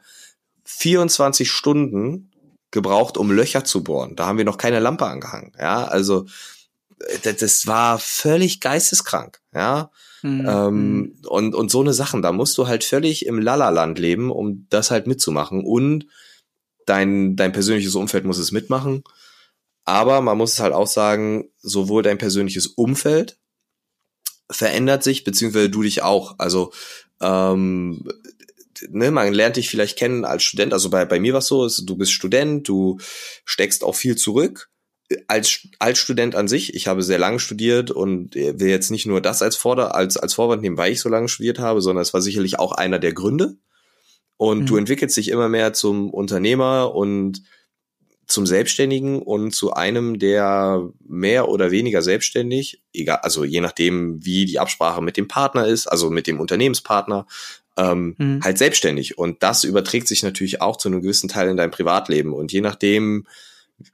24 0.64 1.52
Stunden 1.52 2.32
gebraucht, 2.72 3.18
um 3.18 3.32
Löcher 3.32 3.66
zu 3.66 3.84
bohren. 3.84 4.16
Da 4.16 4.28
haben 4.28 4.38
wir 4.38 4.46
noch 4.46 4.58
keine 4.58 4.80
Lampe 4.80 5.06
angehangen, 5.06 5.52
ja. 5.60 5.84
Also 5.84 6.26
das, 7.24 7.38
das 7.38 7.68
war 7.68 8.00
völlig 8.00 8.62
geisteskrank, 8.62 9.42
ja. 9.54 9.92
Mhm. 10.22 10.46
Ähm, 10.48 10.98
mhm. 10.98 11.16
und, 11.28 11.56
und 11.56 11.72
so 11.72 11.82
eine 11.82 11.94
Sachen, 11.94 12.22
da 12.22 12.32
musst 12.32 12.58
du 12.58 12.68
halt 12.68 12.84
völlig 12.84 13.26
im 13.26 13.40
Lalaland 13.40 13.98
leben, 14.00 14.32
um 14.32 14.68
das 14.70 14.92
halt 14.92 15.08
mitzumachen. 15.08 15.64
Und 15.64 16.08
dein, 16.86 17.36
dein 17.36 17.52
persönliches 17.52 17.96
Umfeld 17.96 18.26
muss 18.26 18.38
es 18.38 18.52
mitmachen. 18.52 19.04
Aber 19.84 20.22
man 20.22 20.38
muss 20.38 20.54
es 20.54 20.60
halt 20.60 20.74
auch 20.74 20.88
sagen, 20.88 21.50
sowohl 21.60 22.04
dein 22.04 22.18
persönliches 22.18 22.68
Umfeld 22.68 23.38
verändert 24.50 25.04
sich, 25.04 25.24
beziehungsweise 25.24 25.70
du 25.70 25.82
dich 25.82 26.04
auch. 26.04 26.36
Also 26.38 26.72
ähm, 27.20 28.08
ne, 28.90 29.12
man 29.12 29.34
lernt 29.34 29.56
dich 29.56 29.70
vielleicht 29.70 29.98
kennen 29.98 30.26
als 30.26 30.44
Student. 30.44 30.74
Also 30.74 30.90
bei, 30.90 31.06
bei 31.06 31.20
mir 31.20 31.34
war 31.34 31.40
es 31.40 31.48
so, 31.48 31.68
du 31.68 31.96
bist 31.96 32.12
Student, 32.12 32.68
du 32.68 33.00
steckst 33.46 33.84
auch 33.84 33.96
viel 33.96 34.16
zurück 34.16 34.71
als, 35.28 35.68
als 35.80 36.00
Student 36.00 36.36
an 36.36 36.48
sich, 36.48 36.74
ich 36.74 36.88
habe 36.88 37.04
sehr 37.04 37.20
lange 37.20 37.40
studiert 37.40 37.92
und 37.92 38.36
will 38.36 38.70
jetzt 38.70 38.92
nicht 38.92 39.06
nur 39.06 39.22
das 39.22 39.42
als 39.42 39.56
Vorder, 39.56 39.96
als, 39.96 40.18
als 40.18 40.34
Vorwand 40.34 40.62
nehmen, 40.62 40.78
weil 40.78 40.92
ich 40.92 41.00
so 41.00 41.10
lange 41.10 41.28
studiert 41.28 41.60
habe, 41.60 41.82
sondern 41.82 42.02
es 42.02 42.14
war 42.14 42.22
sicherlich 42.22 42.60
auch 42.60 42.72
einer 42.72 43.00
der 43.00 43.14
Gründe. 43.14 43.58
und 44.38 44.62
mhm. 44.62 44.66
du 44.66 44.78
entwickelst 44.78 45.18
dich 45.18 45.30
immer 45.30 45.50
mehr 45.50 45.74
zum 45.74 46.10
Unternehmer 46.10 46.96
und 46.96 47.44
zum 48.32 48.46
Selbstständigen 48.46 49.22
und 49.22 49.54
zu 49.54 49.74
einem, 49.74 50.18
der 50.18 50.90
mehr 51.06 51.50
oder 51.50 51.70
weniger 51.70 52.02
selbstständig, 52.02 52.82
egal, 52.94 53.20
also 53.24 53.44
je 53.44 53.62
nachdem, 53.62 54.24
wie 54.26 54.46
die 54.46 54.60
Absprache 54.60 55.02
mit 55.02 55.18
dem 55.18 55.28
Partner 55.28 55.68
ist, 55.68 55.88
also 55.88 56.10
mit 56.10 56.28
dem 56.28 56.40
Unternehmenspartner, 56.40 57.28
ähm, 57.78 58.16
mhm. 58.18 58.40
halt 58.44 58.58
selbstständig. 58.58 59.18
Und 59.18 59.44
das 59.44 59.64
überträgt 59.64 60.08
sich 60.08 60.24
natürlich 60.24 60.62
auch 60.62 60.78
zu 60.78 60.88
einem 60.88 61.02
gewissen 61.02 61.30
Teil 61.30 61.50
in 61.50 61.58
dein 61.58 61.72
Privatleben. 61.72 62.34
Und 62.34 62.52
je 62.52 62.62
nachdem, 62.62 63.28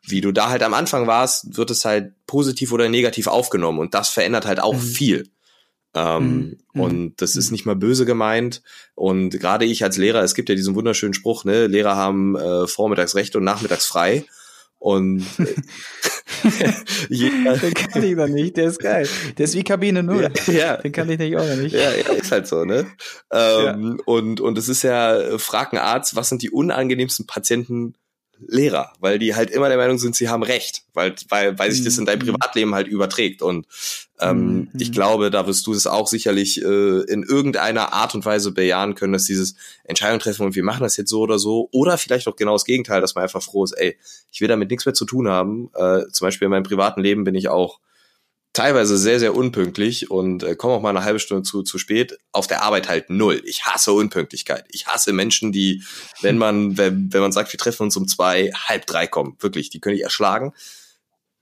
wie 0.04 0.22
du 0.22 0.32
da 0.32 0.50
halt 0.50 0.64
am 0.64 0.74
Anfang 0.74 1.08
warst, 1.08 1.58
wird 1.58 1.72
es 1.72 1.86
halt 1.86 2.14
positiv 2.26 2.72
oder 2.72 2.90
negativ 2.90 3.28
aufgenommen. 3.28 3.80
Und 3.80 3.94
das 3.94 4.10
verändert 4.10 4.46
halt 4.46 4.60
auch 4.60 4.74
mhm. 4.74 4.82
viel. 4.82 5.30
Ähm, 5.94 6.58
mhm. 6.74 6.82
Und 6.82 7.22
das 7.22 7.36
ist 7.36 7.50
mhm. 7.50 7.54
nicht 7.54 7.66
mal 7.66 7.76
böse 7.76 8.06
gemeint. 8.06 8.62
Und 8.96 9.32
gerade 9.32 9.66
ich 9.66 9.84
als 9.84 9.98
Lehrer, 9.98 10.24
es 10.24 10.36
gibt 10.36 10.50
ja 10.50 10.56
diesen 10.56 10.76
wunderschönen 10.76 11.14
Spruch, 11.14 11.46
ne, 11.46 11.68
Lehrer 11.68 11.96
haben 11.96 12.36
äh, 12.36 12.68
vormittags 12.68 13.16
Recht 13.16 13.36
und 13.36 13.44
nachmittags 13.44 13.86
frei. 13.86 14.26
Und 14.80 15.26
jeder, 17.10 17.58
den 17.58 17.74
kann 17.74 18.04
ich 18.04 18.16
noch 18.16 18.28
nicht, 18.28 18.58
der 18.58 18.68
ist 18.68 18.80
geil. 18.80 19.08
Der 19.38 19.46
ist 19.46 19.56
wie 19.56 19.64
Kabine 19.64 20.04
0. 20.04 20.30
Ja, 20.48 20.54
ja. 20.54 20.78
Den 20.82 20.92
kann 20.92 21.10
ich 21.10 21.18
nicht 21.18 21.36
auch 21.36 21.48
noch 21.48 21.56
nicht. 21.56 21.74
Ja, 21.74 21.92
ja, 21.92 22.14
ist 22.14 22.32
halt 22.32 22.48
so, 22.48 22.64
ne? 22.64 22.86
Ähm, 23.32 23.98
ja. 23.98 24.04
Und, 24.06 24.40
und 24.40 24.58
es 24.58 24.70
ist 24.70 24.84
ja, 24.84 25.38
frag 25.40 25.74
einen 25.74 25.82
Arzt, 25.82 26.16
was 26.16 26.30
sind 26.30 26.44
die 26.44 26.52
unangenehmsten 26.52 27.26
Patienten 27.26 27.96
Lehrer, 28.46 28.94
weil 29.00 29.20
die 29.20 29.36
halt 29.36 29.50
immer 29.50 29.68
der 29.70 29.78
Meinung 29.78 29.98
sind, 29.98 30.16
sie 30.16 30.30
haben 30.30 30.44
Recht, 30.44 30.84
weil, 30.94 31.16
weil, 31.30 31.58
weil 31.58 31.72
sich 31.72 31.84
das 31.84 31.98
in 31.98 32.06
dein 32.06 32.20
mhm. 32.20 32.26
Privatleben 32.26 32.76
halt 32.76 32.88
überträgt. 32.88 33.42
Und 33.42 33.66
ähm, 34.20 34.48
mhm. 34.48 34.70
ich 34.80 34.92
glaube, 34.92 35.32
da 35.32 35.48
wirst 35.48 35.68
du 35.68 35.74
es 35.74 35.88
auch 35.88 36.08
sicherlich 36.08 36.62
äh, 36.62 37.02
in 37.02 37.24
irgendeiner 37.24 37.94
Art 37.94 38.16
und 38.16 38.26
Weise 38.26 38.52
bejahen 38.52 38.96
können, 38.96 39.14
dass 39.14 39.26
dieses 39.26 39.56
Entscheidung 39.84 40.20
treffen 40.20 40.46
und 40.46 40.56
wir 40.56 40.64
machen 40.64 40.84
das 40.84 40.98
jetzt 40.98 41.10
so 41.10 41.22
oder 41.22 41.40
so, 41.40 41.70
oder 41.72 41.98
vielleicht 41.98 42.28
auch 42.28 42.36
genau 42.36 42.54
das 42.54 42.66
Gegenteil, 42.66 43.02
dass 43.02 43.16
man 43.16 43.24
einfach 43.24 43.42
froh 43.42 43.64
ist, 43.64 43.74
ey, 43.74 43.98
ich 44.32 44.42
will 44.42 44.48
damit 44.48 44.70
nichts 44.70 44.86
mehr 44.86 44.94
zu 44.94 45.06
tun 45.06 45.28
haben. 45.28 45.70
Äh, 45.76 46.08
zum 46.12 46.28
Beispiel 46.28 46.46
in 46.46 46.52
meinem 46.52 46.64
privaten 46.64 47.02
Leben 47.02 47.24
bin 47.24 47.36
ich 47.36 47.50
auch 47.50 47.80
teilweise 48.54 48.98
sehr, 48.98 49.20
sehr 49.20 49.36
unpünktlich 49.36 50.10
und 50.10 50.44
äh, 50.44 50.56
komme 50.56 50.74
auch 50.74 50.82
mal 50.82 50.90
eine 50.90 51.04
halbe 51.04 51.20
Stunde 51.20 51.44
zu, 51.44 51.64
zu 51.64 51.78
spät. 51.78 52.18
Auf 52.32 52.48
der 52.48 52.64
Arbeit 52.64 52.90
halt 52.90 53.10
null. 53.10 53.42
Ich 53.46 53.66
hasse 53.66 53.94
Unpünktlichkeit. 53.94 54.66
Ich 54.70 54.88
hasse 54.88 55.14
Menschen, 55.14 55.52
die, 55.52 55.84
wenn 56.22 56.38
man, 56.38 56.78
wenn, 56.78 57.14
wenn 57.14 57.22
man 57.22 57.32
sagt, 57.32 57.54
wir 57.54 57.60
treffen 57.60 57.84
uns 57.84 57.98
um 57.98 58.08
zwei, 58.08 58.52
halb 58.52 58.88
drei 58.88 59.08
kommen. 59.08 59.36
Wirklich, 59.40 59.70
die 59.70 59.80
können 59.80 59.96
ich 59.96 60.04
erschlagen. 60.04 60.54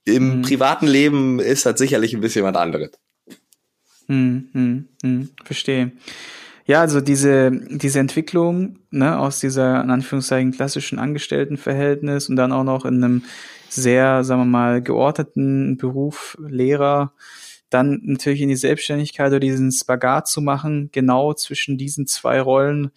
Im 0.04 0.38
mhm. 0.38 0.42
privaten 0.42 0.86
Leben 0.86 1.40
ist 1.40 1.66
das 1.66 1.78
sicherlich 1.78 2.14
ein 2.14 2.20
bisschen 2.20 2.44
was 2.44 2.54
anderes. 2.54 2.90
Hm, 4.08 4.48
hm, 4.52 4.88
hm, 5.02 5.30
verstehe. 5.44 5.92
Ja, 6.66 6.80
also 6.80 7.00
diese, 7.00 7.50
diese 7.52 8.00
Entwicklung 8.00 8.78
ne, 8.90 9.18
aus 9.18 9.40
dieser, 9.40 9.82
in 9.82 9.90
Anführungszeichen, 9.90 10.52
klassischen 10.52 10.98
Angestelltenverhältnis 10.98 12.28
und 12.28 12.36
dann 12.36 12.52
auch 12.52 12.64
noch 12.64 12.84
in 12.84 13.02
einem 13.02 13.24
sehr, 13.68 14.24
sagen 14.24 14.42
wir 14.42 14.46
mal, 14.46 14.82
geordneten 14.82 15.76
Beruf, 15.76 16.36
Lehrer, 16.40 17.12
dann 17.70 18.00
natürlich 18.02 18.40
in 18.40 18.48
die 18.48 18.56
Selbstständigkeit 18.56 19.28
oder 19.28 19.40
diesen 19.40 19.72
Spagat 19.72 20.28
zu 20.28 20.40
machen, 20.40 20.90
genau 20.92 21.34
zwischen 21.34 21.78
diesen 21.78 22.06
zwei 22.06 22.40
Rollen, 22.40 22.90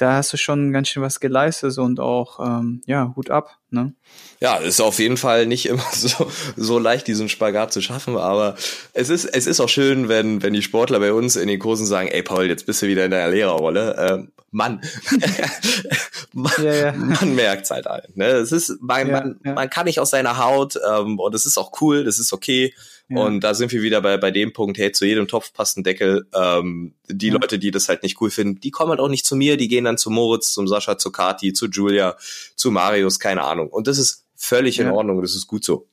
da 0.00 0.14
hast 0.14 0.32
du 0.32 0.36
schon 0.36 0.72
ganz 0.72 0.88
schön 0.88 1.02
was 1.02 1.20
geleistet 1.20 1.76
und 1.78 2.00
auch, 2.00 2.40
ähm, 2.40 2.82
ja, 2.86 3.12
Hut 3.16 3.30
ab. 3.30 3.58
Ne? 3.70 3.92
Ja, 4.40 4.56
ist 4.56 4.80
auf 4.80 4.98
jeden 4.98 5.16
Fall 5.16 5.46
nicht 5.46 5.66
immer 5.66 5.84
so, 5.92 6.30
so 6.56 6.78
leicht, 6.78 7.06
diesen 7.06 7.28
Spagat 7.28 7.72
zu 7.72 7.82
schaffen, 7.82 8.16
aber 8.16 8.56
es 8.94 9.10
ist, 9.10 9.26
es 9.26 9.46
ist 9.46 9.60
auch 9.60 9.68
schön, 9.68 10.08
wenn, 10.08 10.42
wenn 10.42 10.54
die 10.54 10.62
Sportler 10.62 11.00
bei 11.00 11.12
uns 11.12 11.36
in 11.36 11.48
den 11.48 11.58
Kursen 11.58 11.86
sagen, 11.86 12.08
ey 12.08 12.22
Paul, 12.22 12.46
jetzt 12.46 12.66
bist 12.66 12.80
du 12.82 12.86
wieder 12.86 13.04
in 13.04 13.10
deiner 13.10 13.30
Lehrerrolle. 13.30 13.96
Ähm, 13.98 14.32
Mann, 14.52 14.80
man, 16.32 16.52
ja, 16.58 16.74
ja. 16.74 16.92
man 16.92 17.34
merkt's 17.36 17.70
halt 17.70 17.86
ein. 17.86 18.02
Ne? 18.14 18.26
Es 18.26 18.50
ist, 18.50 18.78
man, 18.80 19.06
ja, 19.06 19.12
man, 19.12 19.38
man 19.42 19.70
kann 19.70 19.84
nicht 19.84 20.00
aus 20.00 20.10
seiner 20.10 20.38
Haut 20.38 20.76
ähm, 20.90 21.20
und 21.20 21.34
es 21.34 21.46
ist 21.46 21.56
auch 21.56 21.80
cool, 21.80 22.04
das 22.04 22.18
ist 22.18 22.32
okay. 22.32 22.74
Und 23.18 23.40
da 23.40 23.54
sind 23.54 23.72
wir 23.72 23.82
wieder 23.82 24.00
bei, 24.00 24.16
bei 24.16 24.30
dem 24.30 24.52
Punkt, 24.52 24.78
hey, 24.78 24.92
zu 24.92 25.04
jedem 25.04 25.26
Topf 25.26 25.52
passt 25.52 25.76
ein 25.76 25.84
Deckel. 25.84 26.26
Ähm, 26.34 26.94
die 27.08 27.28
ja. 27.28 27.34
Leute, 27.34 27.58
die 27.58 27.70
das 27.70 27.88
halt 27.88 28.02
nicht 28.02 28.20
cool 28.20 28.30
finden, 28.30 28.60
die 28.60 28.70
kommen 28.70 28.90
halt 28.90 29.00
auch 29.00 29.08
nicht 29.08 29.26
zu 29.26 29.36
mir, 29.36 29.56
die 29.56 29.68
gehen 29.68 29.84
dann 29.84 29.98
zu 29.98 30.10
Moritz, 30.10 30.52
zum 30.52 30.68
Sascha, 30.68 30.96
zu 30.96 31.10
Kati, 31.10 31.52
zu 31.52 31.66
Julia, 31.66 32.16
zu 32.54 32.70
Marius, 32.70 33.18
keine 33.18 33.42
Ahnung. 33.42 33.68
Und 33.68 33.86
das 33.86 33.98
ist 33.98 34.26
völlig 34.36 34.78
in 34.78 34.88
Ordnung 34.88 35.20
das 35.20 35.34
ist 35.34 35.46
gut 35.46 35.64
so. 35.64 35.86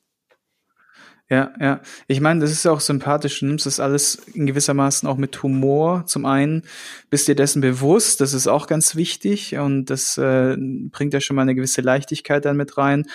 Ja, 1.30 1.52
ja. 1.60 1.82
Ich 2.06 2.20
meine, 2.20 2.40
das 2.40 2.50
ist 2.50 2.66
auch 2.66 2.80
sympathisch. 2.80 3.40
Du 3.40 3.46
nimmst 3.46 3.66
das 3.66 3.80
alles 3.80 4.14
in 4.32 4.46
gewissermaßen 4.46 5.06
auch 5.06 5.18
mit 5.18 5.42
Humor. 5.42 6.04
Zum 6.06 6.24
einen 6.24 6.62
bist 7.10 7.28
dir 7.28 7.34
dessen 7.34 7.60
bewusst, 7.60 8.22
das 8.22 8.32
ist 8.32 8.46
auch 8.46 8.66
ganz 8.66 8.96
wichtig 8.96 9.56
und 9.56 9.86
das 9.86 10.16
äh, 10.16 10.56
bringt 10.56 11.12
ja 11.12 11.20
schon 11.20 11.36
mal 11.36 11.42
eine 11.42 11.54
gewisse 11.54 11.82
Leichtigkeit 11.82 12.46
dann 12.46 12.56
mit 12.56 12.78
rein. 12.78 13.06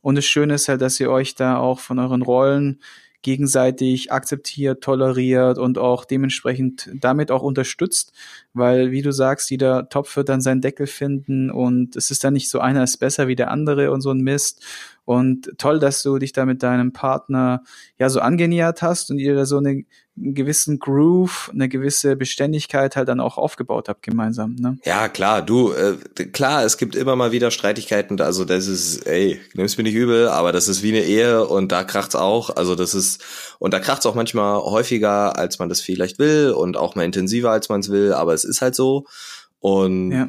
Und 0.00 0.16
das 0.16 0.24
Schöne 0.24 0.54
ist 0.54 0.68
halt, 0.68 0.80
dass 0.80 0.98
ihr 0.98 1.10
euch 1.10 1.36
da 1.36 1.58
auch 1.58 1.78
von 1.78 2.00
euren 2.00 2.22
Rollen 2.22 2.80
gegenseitig 3.22 4.12
akzeptiert, 4.12 4.82
toleriert 4.82 5.58
und 5.58 5.78
auch 5.78 6.04
dementsprechend 6.04 6.90
damit 7.00 7.30
auch 7.30 7.42
unterstützt, 7.42 8.12
weil, 8.54 8.90
wie 8.90 9.02
du 9.02 9.12
sagst, 9.12 9.50
jeder 9.50 9.88
Topf 9.88 10.16
wird 10.16 10.28
dann 10.28 10.40
seinen 10.40 10.60
Deckel 10.60 10.86
finden 10.86 11.50
und 11.50 11.96
es 11.96 12.10
ist 12.10 12.24
dann 12.24 12.32
nicht 12.32 12.48
so 12.48 12.60
einer 12.60 12.82
ist 12.82 12.98
besser 12.98 13.28
wie 13.28 13.36
der 13.36 13.50
andere 13.50 13.90
und 13.90 14.00
so 14.00 14.10
ein 14.10 14.20
Mist. 14.20 14.64
Und 15.04 15.52
toll, 15.58 15.80
dass 15.80 16.02
du 16.02 16.18
dich 16.18 16.32
da 16.32 16.46
mit 16.46 16.62
deinem 16.62 16.92
Partner 16.92 17.62
ja 17.98 18.08
so 18.08 18.20
angenähert 18.20 18.80
hast 18.80 19.10
und 19.10 19.18
ihr 19.18 19.34
da 19.34 19.44
so 19.44 19.58
eine 19.58 19.84
einen 20.20 20.34
gewissen 20.34 20.78
Groove, 20.78 21.50
eine 21.52 21.68
gewisse 21.68 22.16
Beständigkeit 22.16 22.96
halt 22.96 23.08
dann 23.08 23.20
auch 23.20 23.38
aufgebaut 23.38 23.88
habt 23.88 24.02
gemeinsam. 24.02 24.56
Ne? 24.58 24.78
Ja, 24.84 25.08
klar, 25.08 25.42
du, 25.42 25.72
äh, 25.72 25.96
klar, 26.26 26.64
es 26.64 26.76
gibt 26.78 26.94
immer 26.94 27.16
mal 27.16 27.32
wieder 27.32 27.50
Streitigkeiten, 27.50 28.20
also 28.20 28.44
das 28.44 28.66
ist, 28.66 29.06
ey, 29.06 29.40
nimm's 29.54 29.76
mir 29.76 29.84
nicht 29.84 29.94
übel, 29.94 30.28
aber 30.28 30.52
das 30.52 30.68
ist 30.68 30.82
wie 30.82 30.90
eine 30.90 31.04
Ehe 31.04 31.46
und 31.46 31.72
da 31.72 31.84
kracht's 31.84 32.16
auch, 32.16 32.56
also 32.56 32.74
das 32.74 32.94
ist, 32.94 33.22
und 33.58 33.72
da 33.72 33.80
kracht's 33.80 34.06
auch 34.06 34.14
manchmal 34.14 34.60
häufiger, 34.60 35.38
als 35.38 35.58
man 35.58 35.68
das 35.68 35.80
vielleicht 35.80 36.18
will 36.18 36.50
und 36.50 36.76
auch 36.76 36.94
mal 36.94 37.04
intensiver, 37.04 37.50
als 37.50 37.68
man 37.68 37.80
es 37.80 37.90
will, 37.90 38.12
aber 38.12 38.34
es 38.34 38.44
ist 38.44 38.62
halt 38.62 38.74
so 38.74 39.06
und 39.60 40.12
ja 40.12 40.28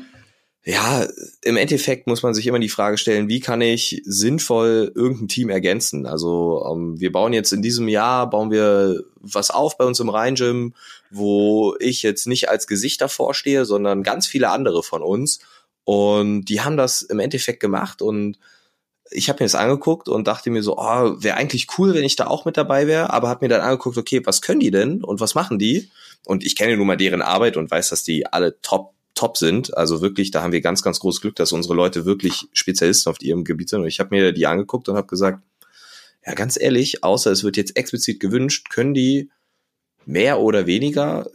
ja, 0.63 1.07
im 1.43 1.57
Endeffekt 1.57 2.05
muss 2.05 2.21
man 2.21 2.35
sich 2.35 2.45
immer 2.45 2.59
die 2.59 2.69
Frage 2.69 2.99
stellen, 2.99 3.27
wie 3.27 3.39
kann 3.39 3.61
ich 3.61 4.01
sinnvoll 4.05 4.91
irgendein 4.93 5.27
Team 5.27 5.49
ergänzen? 5.49 6.05
Also 6.05 6.63
ähm, 6.71 6.99
wir 6.99 7.11
bauen 7.11 7.33
jetzt 7.33 7.51
in 7.51 7.63
diesem 7.63 7.87
Jahr, 7.87 8.29
bauen 8.29 8.51
wir 8.51 9.03
was 9.15 9.49
auf 9.49 9.77
bei 9.77 9.85
uns 9.85 9.99
im 9.99 10.09
Rhein-Gym, 10.09 10.75
wo 11.09 11.75
ich 11.79 12.03
jetzt 12.03 12.27
nicht 12.27 12.49
als 12.49 12.67
Gesicht 12.67 13.01
davor 13.01 13.33
stehe, 13.33 13.65
sondern 13.65 14.03
ganz 14.03 14.27
viele 14.27 14.49
andere 14.49 14.83
von 14.83 15.01
uns. 15.01 15.39
Und 15.83 16.45
die 16.45 16.61
haben 16.61 16.77
das 16.77 17.01
im 17.01 17.19
Endeffekt 17.19 17.59
gemacht 17.59 18.03
und 18.03 18.37
ich 19.09 19.29
habe 19.29 19.43
mir 19.43 19.45
das 19.45 19.55
angeguckt 19.55 20.07
und 20.09 20.27
dachte 20.27 20.51
mir 20.51 20.61
so, 20.61 20.77
oh, 20.77 21.15
wäre 21.17 21.37
eigentlich 21.37 21.67
cool, 21.77 21.95
wenn 21.95 22.03
ich 22.03 22.15
da 22.15 22.27
auch 22.27 22.45
mit 22.45 22.55
dabei 22.55 22.85
wäre, 22.87 23.11
aber 23.11 23.29
habe 23.29 23.43
mir 23.45 23.49
dann 23.49 23.61
angeguckt, 23.61 23.97
okay, 23.97 24.21
was 24.25 24.41
können 24.41 24.59
die 24.59 24.71
denn 24.71 25.03
und 25.03 25.19
was 25.19 25.33
machen 25.33 25.57
die? 25.57 25.89
Und 26.25 26.45
ich 26.45 26.55
kenne 26.55 26.77
nun 26.77 26.87
mal 26.87 26.97
deren 26.97 27.23
Arbeit 27.23 27.57
und 27.57 27.71
weiß, 27.71 27.89
dass 27.89 28.03
die 28.03 28.27
alle 28.27 28.61
top 28.61 28.93
top 29.15 29.37
sind. 29.37 29.75
Also 29.77 30.01
wirklich, 30.01 30.31
da 30.31 30.41
haben 30.41 30.51
wir 30.51 30.61
ganz, 30.61 30.81
ganz 30.81 30.99
großes 30.99 31.21
Glück, 31.21 31.35
dass 31.35 31.51
unsere 31.51 31.73
Leute 31.73 32.05
wirklich 32.05 32.47
Spezialisten 32.53 33.09
auf 33.09 33.21
ihrem 33.21 33.43
Gebiet 33.43 33.69
sind. 33.69 33.81
Und 33.81 33.87
ich 33.87 33.99
habe 33.99 34.15
mir 34.15 34.31
die 34.31 34.47
angeguckt 34.47 34.89
und 34.89 34.95
habe 34.95 35.07
gesagt, 35.07 35.43
ja, 36.25 36.33
ganz 36.33 36.59
ehrlich, 36.59 37.03
außer 37.03 37.31
es 37.31 37.43
wird 37.43 37.57
jetzt 37.57 37.75
explizit 37.77 38.19
gewünscht, 38.19 38.69
können 38.69 38.93
die 38.93 39.29
mehr 40.05 40.39
oder 40.39 40.65
weniger 40.67 41.29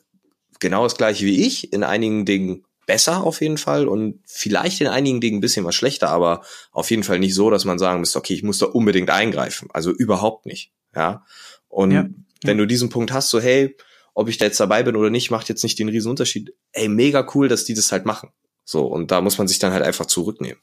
genau 0.60 0.84
das 0.84 0.96
gleiche 0.96 1.26
wie 1.26 1.46
ich, 1.46 1.72
in 1.72 1.82
einigen 1.82 2.24
Dingen 2.24 2.64
besser 2.86 3.24
auf 3.24 3.40
jeden 3.40 3.58
Fall 3.58 3.88
und 3.88 4.20
vielleicht 4.26 4.80
in 4.80 4.86
einigen 4.86 5.20
Dingen 5.20 5.38
ein 5.38 5.40
bisschen 5.40 5.64
was 5.64 5.74
schlechter, 5.74 6.08
aber 6.08 6.42
auf 6.70 6.90
jeden 6.90 7.02
Fall 7.02 7.18
nicht 7.18 7.34
so, 7.34 7.50
dass 7.50 7.64
man 7.64 7.78
sagen 7.78 8.00
müsste, 8.00 8.18
okay, 8.18 8.34
ich 8.34 8.44
muss 8.44 8.58
da 8.58 8.66
unbedingt 8.66 9.10
eingreifen. 9.10 9.68
Also 9.72 9.90
überhaupt 9.90 10.46
nicht. 10.46 10.70
Ja. 10.94 11.24
Und 11.68 11.90
ja, 11.90 12.06
wenn 12.44 12.58
du 12.58 12.66
diesen 12.66 12.88
Punkt 12.88 13.12
hast, 13.12 13.30
so, 13.30 13.40
hey, 13.40 13.76
ob 14.16 14.30
ich 14.30 14.38
da 14.38 14.46
jetzt 14.46 14.58
dabei 14.58 14.82
bin 14.82 14.96
oder 14.96 15.10
nicht, 15.10 15.30
macht 15.30 15.50
jetzt 15.50 15.62
nicht 15.62 15.78
den 15.78 15.90
riesen 15.90 16.08
Unterschied. 16.08 16.54
Ey, 16.72 16.88
mega 16.88 17.28
cool, 17.34 17.48
dass 17.48 17.64
die 17.64 17.74
das 17.74 17.92
halt 17.92 18.06
machen. 18.06 18.30
So, 18.64 18.86
und 18.86 19.10
da 19.10 19.20
muss 19.20 19.36
man 19.36 19.46
sich 19.46 19.58
dann 19.58 19.72
halt 19.72 19.84
einfach 19.84 20.06
zurücknehmen. 20.06 20.58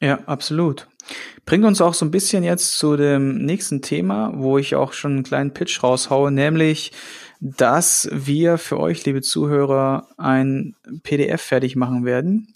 Ja, 0.00 0.20
absolut. 0.26 0.86
Bringt 1.46 1.64
uns 1.64 1.80
auch 1.80 1.94
so 1.94 2.04
ein 2.04 2.12
bisschen 2.12 2.44
jetzt 2.44 2.78
zu 2.78 2.96
dem 2.96 3.44
nächsten 3.44 3.82
Thema, 3.82 4.32
wo 4.36 4.56
ich 4.56 4.76
auch 4.76 4.92
schon 4.92 5.14
einen 5.14 5.22
kleinen 5.24 5.52
Pitch 5.52 5.82
raushaue, 5.82 6.30
nämlich, 6.30 6.92
dass 7.40 8.08
wir 8.12 8.56
für 8.56 8.78
euch, 8.78 9.04
liebe 9.04 9.20
Zuhörer, 9.20 10.06
ein 10.16 10.76
PDF 11.02 11.42
fertig 11.42 11.74
machen 11.74 12.04
werden. 12.04 12.54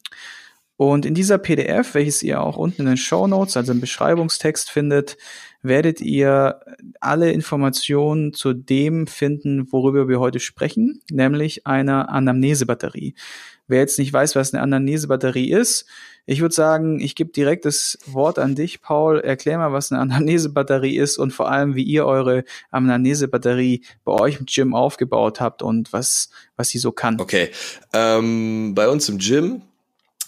Und 0.76 1.04
in 1.06 1.14
dieser 1.14 1.38
PDF, 1.38 1.94
welches 1.94 2.22
ihr 2.22 2.40
auch 2.40 2.56
unten 2.56 2.82
in 2.82 2.86
den 2.86 2.96
Show 2.96 3.26
Notes, 3.26 3.56
also 3.56 3.72
im 3.72 3.80
Beschreibungstext 3.80 4.70
findet, 4.70 5.16
werdet 5.66 6.00
ihr 6.00 6.60
alle 7.00 7.32
Informationen 7.32 8.32
zu 8.32 8.52
dem 8.52 9.06
finden, 9.06 9.70
worüber 9.72 10.08
wir 10.08 10.20
heute 10.20 10.40
sprechen, 10.40 11.00
nämlich 11.10 11.66
einer 11.66 12.08
Anamnesebatterie. 12.08 13.14
Wer 13.68 13.80
jetzt 13.80 13.98
nicht 13.98 14.12
weiß, 14.12 14.36
was 14.36 14.54
eine 14.54 14.62
Anamnesebatterie 14.62 15.50
ist, 15.50 15.86
ich 16.28 16.40
würde 16.40 16.54
sagen, 16.54 16.98
ich 16.98 17.14
gebe 17.14 17.30
direkt 17.30 17.64
das 17.64 17.98
Wort 18.04 18.40
an 18.40 18.56
dich, 18.56 18.82
Paul. 18.82 19.20
Erklär 19.20 19.58
mal, 19.58 19.72
was 19.72 19.92
eine 19.92 20.00
Anamnesebatterie 20.00 20.96
ist 20.96 21.18
und 21.18 21.32
vor 21.32 21.48
allem, 21.48 21.76
wie 21.76 21.84
ihr 21.84 22.04
eure 22.04 22.42
Anamnesebatterie 22.72 23.82
bei 24.04 24.12
euch 24.12 24.40
im 24.40 24.46
Gym 24.46 24.74
aufgebaut 24.74 25.40
habt 25.40 25.62
und 25.62 25.92
was, 25.92 26.30
was 26.56 26.68
sie 26.68 26.78
so 26.78 26.90
kann. 26.90 27.20
Okay. 27.20 27.50
Ähm, 27.92 28.74
bei 28.74 28.88
uns 28.88 29.08
im 29.08 29.18
Gym 29.18 29.62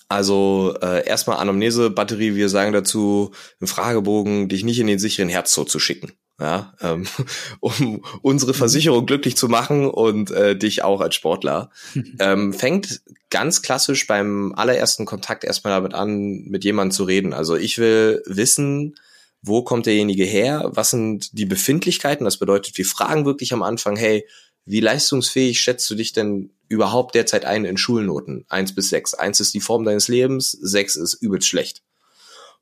Also 0.08 0.74
äh, 0.80 1.06
erstmal 1.06 1.36
Anamnese-Batterie, 1.38 2.34
wir 2.34 2.48
sagen 2.48 2.72
dazu, 2.72 3.32
einen 3.60 3.68
Fragebogen, 3.68 4.48
dich 4.48 4.64
nicht 4.64 4.80
in 4.80 4.86
den 4.86 4.98
sicheren 4.98 5.28
Herztod 5.28 5.70
zu 5.70 5.78
schicken. 5.78 6.12
Ja, 6.40 6.72
ähm, 6.80 7.06
um 7.60 8.04
unsere 8.22 8.54
Versicherung 8.54 9.06
glücklich 9.06 9.36
zu 9.36 9.48
machen 9.48 9.86
und 9.86 10.30
äh, 10.30 10.56
dich 10.56 10.82
auch 10.82 11.00
als 11.00 11.14
Sportler. 11.14 11.70
ähm, 12.20 12.54
fängt 12.54 13.02
ganz 13.28 13.60
klassisch 13.60 14.06
beim 14.06 14.54
allerersten 14.54 15.04
Kontakt 15.04 15.44
erstmal 15.44 15.74
damit 15.74 15.94
an, 15.94 16.44
mit 16.44 16.64
jemandem 16.64 16.92
zu 16.92 17.04
reden. 17.04 17.34
Also 17.34 17.56
ich 17.56 17.78
will 17.78 18.22
wissen, 18.24 18.94
wo 19.42 19.62
kommt 19.62 19.86
derjenige 19.86 20.24
her, 20.24 20.70
was 20.72 20.90
sind 20.90 21.36
die 21.36 21.46
Befindlichkeiten. 21.46 22.24
Das 22.24 22.38
bedeutet, 22.38 22.78
wir 22.78 22.86
fragen 22.86 23.24
wirklich 23.24 23.52
am 23.52 23.62
Anfang, 23.62 23.96
hey, 23.96 24.26
wie 24.68 24.80
leistungsfähig 24.80 25.60
schätzt 25.60 25.88
du 25.90 25.94
dich 25.94 26.12
denn 26.12 26.50
überhaupt 26.68 27.14
derzeit 27.14 27.44
ein 27.44 27.64
in 27.64 27.78
Schulnoten? 27.78 28.44
Eins 28.48 28.74
bis 28.74 28.90
sechs. 28.90 29.14
Eins 29.14 29.40
ist 29.40 29.54
die 29.54 29.60
Form 29.60 29.84
deines 29.84 30.08
Lebens, 30.08 30.52
sechs 30.52 30.94
ist 30.96 31.14
übelst 31.14 31.48
schlecht. 31.48 31.82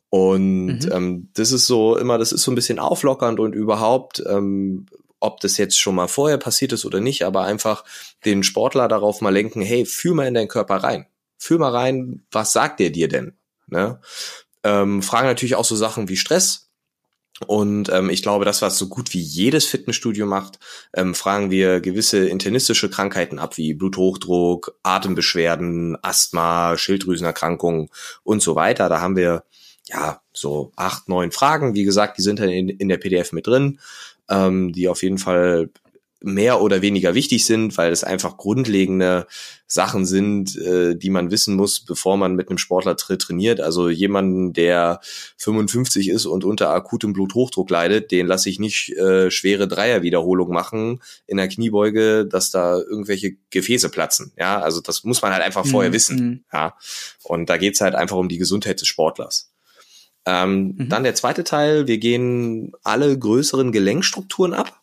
Und 0.08 0.84
mhm. 0.84 0.92
ähm, 0.92 1.28
das 1.34 1.50
ist 1.50 1.66
so 1.66 1.96
immer, 1.96 2.16
das 2.16 2.32
ist 2.32 2.42
so 2.42 2.52
ein 2.52 2.54
bisschen 2.54 2.78
auflockernd 2.78 3.40
und 3.40 3.54
überhaupt, 3.54 4.22
ähm, 4.26 4.86
ob 5.18 5.40
das 5.40 5.56
jetzt 5.56 5.80
schon 5.80 5.96
mal 5.96 6.06
vorher 6.06 6.38
passiert 6.38 6.72
ist 6.72 6.84
oder 6.84 7.00
nicht, 7.00 7.24
aber 7.24 7.44
einfach 7.44 7.84
den 8.24 8.44
Sportler 8.44 8.86
darauf 8.86 9.20
mal 9.20 9.32
lenken, 9.32 9.60
hey, 9.62 9.84
fühl 9.84 10.14
mal 10.14 10.28
in 10.28 10.34
deinen 10.34 10.48
Körper 10.48 10.76
rein. 10.76 11.06
Fühl 11.38 11.58
mal 11.58 11.72
rein, 11.72 12.24
was 12.30 12.52
sagt 12.52 12.78
der 12.78 12.90
dir 12.90 13.08
denn? 13.08 13.36
Ne? 13.66 14.00
Ähm, 14.62 15.02
fragen 15.02 15.26
natürlich 15.26 15.56
auch 15.56 15.64
so 15.64 15.74
Sachen 15.74 16.08
wie 16.08 16.16
Stress, 16.16 16.65
und 17.46 17.90
ähm, 17.90 18.08
ich 18.08 18.22
glaube, 18.22 18.46
das, 18.46 18.62
was 18.62 18.78
so 18.78 18.88
gut 18.88 19.12
wie 19.12 19.20
jedes 19.20 19.66
Fitnessstudio 19.66 20.24
macht, 20.24 20.58
ähm, 20.94 21.14
fragen 21.14 21.50
wir 21.50 21.80
gewisse 21.80 22.26
internistische 22.26 22.88
Krankheiten 22.88 23.38
ab, 23.38 23.58
wie 23.58 23.74
Bluthochdruck, 23.74 24.78
Atembeschwerden, 24.82 25.98
Asthma, 26.02 26.78
Schilddrüsenerkrankungen 26.78 27.90
und 28.22 28.42
so 28.42 28.54
weiter. 28.54 28.88
Da 28.88 29.00
haben 29.00 29.16
wir 29.16 29.44
ja 29.86 30.22
so 30.32 30.72
acht, 30.76 31.08
neun 31.08 31.30
Fragen. 31.30 31.74
Wie 31.74 31.84
gesagt, 31.84 32.16
die 32.16 32.22
sind 32.22 32.38
dann 32.38 32.48
in, 32.48 32.70
in 32.70 32.88
der 32.88 32.96
PDF 32.96 33.32
mit 33.32 33.46
drin, 33.46 33.80
ähm, 34.30 34.72
die 34.72 34.88
auf 34.88 35.02
jeden 35.02 35.18
Fall 35.18 35.68
mehr 36.20 36.62
oder 36.62 36.82
weniger 36.82 37.14
wichtig 37.14 37.44
sind, 37.44 37.76
weil 37.76 37.92
es 37.92 38.02
einfach 38.02 38.36
grundlegende 38.36 39.26
Sachen 39.66 40.06
sind, 40.06 40.56
äh, 40.56 40.96
die 40.96 41.10
man 41.10 41.30
wissen 41.30 41.56
muss, 41.56 41.80
bevor 41.80 42.16
man 42.16 42.34
mit 42.34 42.48
einem 42.48 42.58
Sportler 42.58 42.96
tra 42.96 43.16
trainiert. 43.16 43.60
Also 43.60 43.88
jemanden, 43.88 44.52
der 44.52 45.00
55 45.36 46.08
ist 46.08 46.26
und 46.26 46.44
unter 46.44 46.70
akutem 46.70 47.12
Bluthochdruck 47.12 47.68
leidet, 47.68 48.10
den 48.10 48.26
lasse 48.26 48.48
ich 48.48 48.58
nicht 48.58 48.90
äh, 48.96 49.30
schwere 49.30 49.68
Dreierwiederholungen 49.68 50.54
machen 50.54 51.02
in 51.26 51.36
der 51.36 51.48
Kniebeuge, 51.48 52.26
dass 52.26 52.50
da 52.50 52.78
irgendwelche 52.78 53.36
Gefäße 53.50 53.90
platzen. 53.90 54.32
Ja, 54.38 54.60
also 54.60 54.80
das 54.80 55.04
muss 55.04 55.20
man 55.22 55.32
halt 55.32 55.42
einfach 55.42 55.64
mhm. 55.64 55.70
vorher 55.70 55.92
wissen. 55.92 56.16
Mhm. 56.16 56.44
Ja, 56.52 56.74
und 57.24 57.50
da 57.50 57.58
geht's 57.58 57.80
halt 57.80 57.94
einfach 57.94 58.16
um 58.16 58.28
die 58.28 58.38
Gesundheit 58.38 58.80
des 58.80 58.88
Sportlers. 58.88 59.50
Ähm, 60.26 60.74
mhm. 60.76 60.88
Dann 60.88 61.04
der 61.04 61.14
zweite 61.14 61.44
Teil, 61.44 61.86
wir 61.86 61.98
gehen 61.98 62.72
alle 62.82 63.16
größeren 63.16 63.70
Gelenkstrukturen 63.70 64.54
ab. 64.54 64.80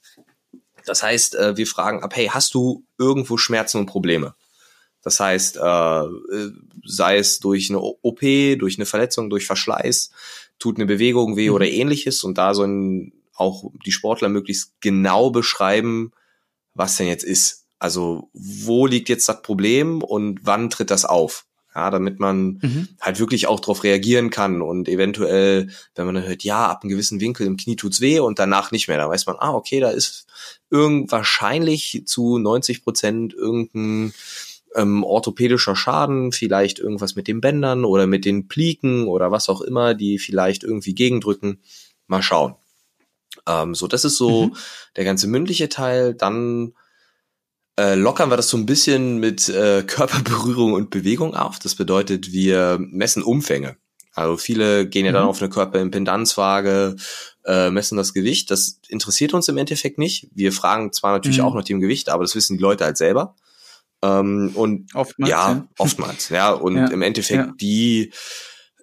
Das 0.85 1.03
heißt, 1.03 1.35
äh, 1.35 1.57
wir 1.57 1.67
fragen 1.67 2.03
ab, 2.03 2.15
hey, 2.15 2.27
hast 2.27 2.53
du 2.53 2.85
irgendwo 2.97 3.37
Schmerzen 3.37 3.77
und 3.77 3.85
Probleme? 3.85 4.35
Das 5.03 5.19
heißt, 5.19 5.57
äh, 5.57 6.03
sei 6.85 7.17
es 7.17 7.39
durch 7.39 7.69
eine 7.69 7.79
OP, 7.79 8.21
durch 8.21 8.77
eine 8.77 8.85
Verletzung, 8.85 9.29
durch 9.29 9.45
Verschleiß, 9.45 10.11
tut 10.59 10.77
eine 10.77 10.85
Bewegung 10.85 11.35
weh 11.35 11.49
mhm. 11.49 11.55
oder 11.55 11.67
ähnliches 11.67 12.23
und 12.23 12.37
da 12.37 12.53
sollen 12.53 13.11
auch 13.35 13.71
die 13.85 13.91
Sportler 13.91 14.29
möglichst 14.29 14.73
genau 14.79 15.29
beschreiben, 15.29 16.11
was 16.73 16.95
denn 16.95 17.07
jetzt 17.07 17.23
ist. 17.23 17.65
Also 17.79 18.29
wo 18.33 18.87
liegt 18.87 19.09
jetzt 19.09 19.27
das 19.27 19.41
Problem 19.41 20.01
und 20.01 20.39
wann 20.43 20.69
tritt 20.69 20.89
das 20.89 21.03
auf? 21.03 21.45
Ja, 21.75 21.89
damit 21.89 22.19
man 22.19 22.59
mhm. 22.61 22.87
halt 23.01 23.19
wirklich 23.19 23.47
auch 23.47 23.59
darauf 23.59 23.83
reagieren 23.83 24.29
kann 24.29 24.61
und 24.61 24.87
eventuell, 24.87 25.69
wenn 25.95 26.05
man 26.05 26.13
dann 26.13 26.23
hört, 26.27 26.43
ja, 26.43 26.67
ab 26.67 26.83
einem 26.83 26.91
gewissen 26.91 27.19
Winkel 27.19 27.47
im 27.47 27.57
Knie 27.57 27.75
tut's 27.75 27.99
weh 27.99 28.19
und 28.19 28.37
danach 28.37 28.71
nicht 28.71 28.87
mehr, 28.87 28.97
da 28.97 29.09
weiß 29.09 29.25
man, 29.25 29.37
ah, 29.39 29.53
okay, 29.53 29.79
da 29.79 29.89
ist 29.89 30.27
irgend 30.73 31.11
wahrscheinlich 31.11 32.03
zu 32.05 32.39
90 32.39 32.83
Prozent 32.83 33.33
irgendein 33.33 34.11
ähm, 34.75 35.03
orthopädischer 35.03 35.75
Schaden, 35.75 36.31
vielleicht 36.31 36.79
irgendwas 36.79 37.15
mit 37.15 37.27
den 37.27 37.41
Bändern 37.41 37.85
oder 37.85 38.07
mit 38.07 38.25
den 38.25 38.47
Pliken 38.47 39.07
oder 39.07 39.31
was 39.31 39.49
auch 39.49 39.61
immer, 39.61 39.93
die 39.93 40.17
vielleicht 40.17 40.63
irgendwie 40.63 40.95
gegendrücken. 40.95 41.61
Mal 42.07 42.23
schauen. 42.23 42.55
Ähm, 43.47 43.75
so, 43.75 43.87
das 43.87 44.03
ist 44.03 44.17
so 44.17 44.47
mhm. 44.47 44.55
der 44.97 45.03
ganze 45.03 45.27
mündliche 45.27 45.69
Teil. 45.69 46.15
Dann 46.15 46.73
äh, 47.79 47.93
lockern 47.93 48.31
wir 48.31 48.37
das 48.37 48.49
so 48.49 48.57
ein 48.57 48.65
bisschen 48.65 49.19
mit 49.19 49.49
äh, 49.49 49.83
Körperberührung 49.83 50.73
und 50.73 50.89
Bewegung 50.89 51.35
auf. 51.35 51.59
Das 51.59 51.75
bedeutet, 51.75 52.31
wir 52.31 52.79
messen 52.79 53.21
Umfänge. 53.21 53.77
Also 54.13 54.37
viele 54.37 54.87
gehen 54.87 55.05
ja 55.05 55.11
dann 55.11 55.23
mhm. 55.23 55.29
auf 55.29 55.41
eine 55.41 55.49
Körperimpedanzwaage, 55.49 56.95
äh, 57.45 57.69
messen 57.71 57.97
das 57.97 58.13
Gewicht. 58.13 58.51
Das 58.51 58.79
interessiert 58.87 59.33
uns 59.33 59.47
im 59.47 59.57
Endeffekt 59.57 59.97
nicht. 59.97 60.29
Wir 60.33 60.51
fragen 60.51 60.93
zwar 60.93 61.13
natürlich 61.13 61.39
mhm. 61.39 61.45
auch 61.45 61.55
nach 61.55 61.63
dem 61.63 61.81
Gewicht, 61.81 62.09
aber 62.09 62.23
das 62.23 62.35
wissen 62.35 62.57
die 62.57 62.63
Leute 62.63 62.85
halt 62.85 62.97
selber. 62.97 63.35
Ähm, 64.03 64.51
und 64.53 64.93
oftmals, 64.93 65.31
ja, 65.31 65.51
ja, 65.51 65.67
oftmals, 65.77 66.29
ja. 66.29 66.51
Und 66.51 66.75
ja, 66.75 66.87
im 66.87 67.01
Endeffekt 67.01 67.47
ja. 67.47 67.53
die 67.59 68.11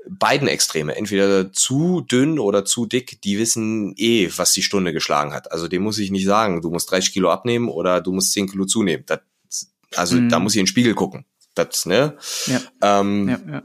beiden 0.08 0.48
Extreme, 0.48 0.96
entweder 0.96 1.52
zu 1.52 2.00
dünn 2.00 2.38
oder 2.38 2.64
zu 2.64 2.86
dick, 2.86 3.20
die 3.22 3.38
wissen 3.38 3.92
eh, 3.96 4.30
was 4.36 4.52
die 4.52 4.62
Stunde 4.62 4.92
geschlagen 4.92 5.32
hat. 5.32 5.52
Also 5.52 5.68
dem 5.68 5.82
muss 5.82 5.98
ich 5.98 6.10
nicht 6.10 6.24
sagen, 6.24 6.62
du 6.62 6.70
musst 6.70 6.90
30 6.90 7.12
Kilo 7.12 7.30
abnehmen 7.30 7.68
oder 7.68 8.00
du 8.00 8.12
musst 8.12 8.32
10 8.32 8.50
Kilo 8.50 8.64
zunehmen. 8.64 9.04
Das, 9.06 9.20
also 9.94 10.16
mhm. 10.16 10.28
da 10.28 10.40
muss 10.40 10.54
ich 10.54 10.58
in 10.58 10.64
den 10.64 10.68
Spiegel 10.68 10.94
gucken. 10.94 11.26
Das, 11.54 11.84
ne? 11.86 12.16
Ja. 12.46 12.60
Ähm, 12.82 13.28
ja, 13.28 13.40
ja. 13.46 13.62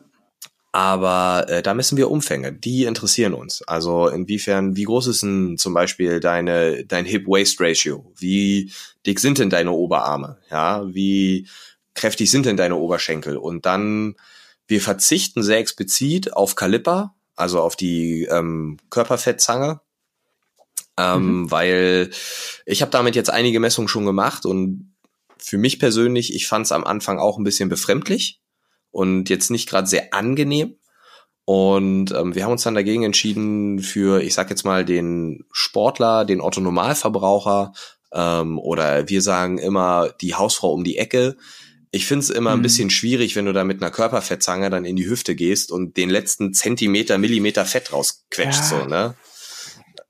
Aber 0.75 1.47
äh, 1.47 1.63
da 1.63 1.73
messen 1.73 1.97
wir 1.97 2.11
Umfänge, 2.11 2.51
die 2.51 2.83
interessieren 2.83 3.33
uns. 3.33 3.61
Also 3.61 4.09
inwiefern, 4.09 4.75
wie 4.75 4.83
groß 4.83 5.07
ist 5.07 5.23
denn 5.23 5.57
zum 5.57 5.73
Beispiel 5.73 6.19
deine 6.19 6.83
dein 6.83 7.05
Hip-Waist-Ratio? 7.05 8.11
Wie 8.17 8.73
dick 9.05 9.21
sind 9.21 9.37
denn 9.37 9.49
deine 9.49 9.71
Oberarme? 9.71 10.37
Ja, 10.51 10.83
wie 10.93 11.47
kräftig 11.93 12.29
sind 12.29 12.45
denn 12.45 12.57
deine 12.57 12.75
Oberschenkel? 12.75 13.37
Und 13.37 13.65
dann 13.65 14.15
wir 14.67 14.81
verzichten 14.81 15.43
sehr 15.43 15.59
explizit 15.59 16.33
auf 16.33 16.55
Kaliper, 16.55 17.15
also 17.37 17.61
auf 17.61 17.77
die 17.77 18.25
ähm, 18.25 18.75
Körperfettzange, 18.89 19.79
ähm, 20.97 21.43
mhm. 21.43 21.51
weil 21.51 22.09
ich 22.65 22.81
habe 22.81 22.91
damit 22.91 23.15
jetzt 23.15 23.29
einige 23.29 23.61
Messungen 23.61 23.87
schon 23.87 24.05
gemacht 24.05 24.45
und 24.45 24.93
für 25.37 25.57
mich 25.57 25.79
persönlich, 25.79 26.35
ich 26.35 26.47
fand 26.47 26.65
es 26.65 26.73
am 26.73 26.83
Anfang 26.83 27.17
auch 27.17 27.37
ein 27.37 27.45
bisschen 27.45 27.69
befremdlich 27.69 28.41
und 28.95 29.29
jetzt 29.29 29.51
nicht 29.51 29.67
gerade 29.67 29.87
sehr 29.87 30.13
angenehm. 30.13 30.77
Und 31.43 32.11
ähm, 32.11 32.33
wir 32.33 32.45
haben 32.45 32.53
uns 32.53 32.63
dann 32.63 32.75
dagegen 32.75 33.03
entschieden 33.03 33.79
für, 33.79 34.23
ich 34.23 34.33
sag 34.33 34.49
jetzt 34.49 34.63
mal, 34.63 34.85
den 34.85 35.43
Sportler, 35.51 36.23
den 36.23 36.39
Otto-Normalverbraucher 36.39 37.73
ähm, 38.13 38.57
oder 38.57 39.09
wir 39.09 39.21
sagen 39.21 39.57
immer 39.57 40.09
die 40.21 40.33
Hausfrau 40.33 40.71
um 40.71 40.85
die 40.85 40.97
Ecke, 40.97 41.35
ich 41.91 42.05
finde 42.07 42.23
es 42.23 42.29
immer 42.29 42.51
mhm. 42.51 42.59
ein 42.59 42.63
bisschen 42.63 42.89
schwierig, 42.89 43.35
wenn 43.35 43.45
du 43.45 43.53
da 43.53 43.63
mit 43.65 43.81
einer 43.81 43.91
Körperfettzange 43.91 44.69
dann 44.69 44.85
in 44.85 44.95
die 44.95 45.07
Hüfte 45.07 45.35
gehst 45.35 45.71
und 45.71 45.97
den 45.97 46.09
letzten 46.09 46.53
Zentimeter, 46.53 47.17
Millimeter 47.17 47.65
Fett 47.65 47.91
rausquetscht, 47.91 48.71
ja. 48.71 48.79
so, 48.79 48.85
ne? 48.85 49.15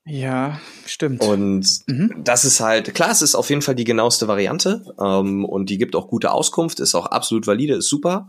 Ja, 0.08 0.60
stimmt. 0.86 1.20
Und 1.20 1.66
mhm. 1.88 2.22
das 2.22 2.44
ist 2.44 2.60
halt, 2.60 2.94
klar, 2.94 3.10
es 3.10 3.22
ist 3.22 3.34
auf 3.34 3.50
jeden 3.50 3.62
Fall 3.62 3.74
die 3.74 3.84
genaueste 3.84 4.28
Variante 4.28 4.84
ähm, 5.00 5.44
und 5.44 5.68
die 5.68 5.78
gibt 5.78 5.96
auch 5.96 6.08
gute 6.08 6.30
Auskunft, 6.30 6.78
ist 6.78 6.94
auch 6.94 7.06
absolut 7.06 7.48
valide, 7.48 7.74
ist 7.74 7.88
super. 7.88 8.28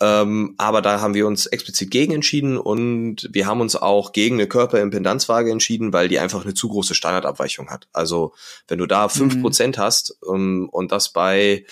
Ähm, 0.00 0.54
aber 0.58 0.82
da 0.82 1.00
haben 1.00 1.14
wir 1.14 1.26
uns 1.26 1.46
explizit 1.46 1.90
gegen 1.90 2.12
entschieden 2.12 2.58
und 2.58 3.28
wir 3.30 3.46
haben 3.46 3.60
uns 3.60 3.76
auch 3.76 4.12
gegen 4.12 4.36
eine 4.36 4.48
Körperimpedanzwaage 4.48 5.50
entschieden, 5.50 5.92
weil 5.92 6.08
die 6.08 6.18
einfach 6.18 6.44
eine 6.44 6.54
zu 6.54 6.68
große 6.68 6.94
Standardabweichung 6.94 7.70
hat. 7.70 7.88
Also 7.92 8.34
wenn 8.66 8.78
du 8.78 8.86
da 8.86 9.08
fünf 9.08 9.36
mhm. 9.36 9.42
Prozent 9.42 9.78
hast 9.78 10.16
um, 10.22 10.36
ähm, 10.36 10.68
und 10.70 10.90
das 10.90 11.10
bei 11.10 11.64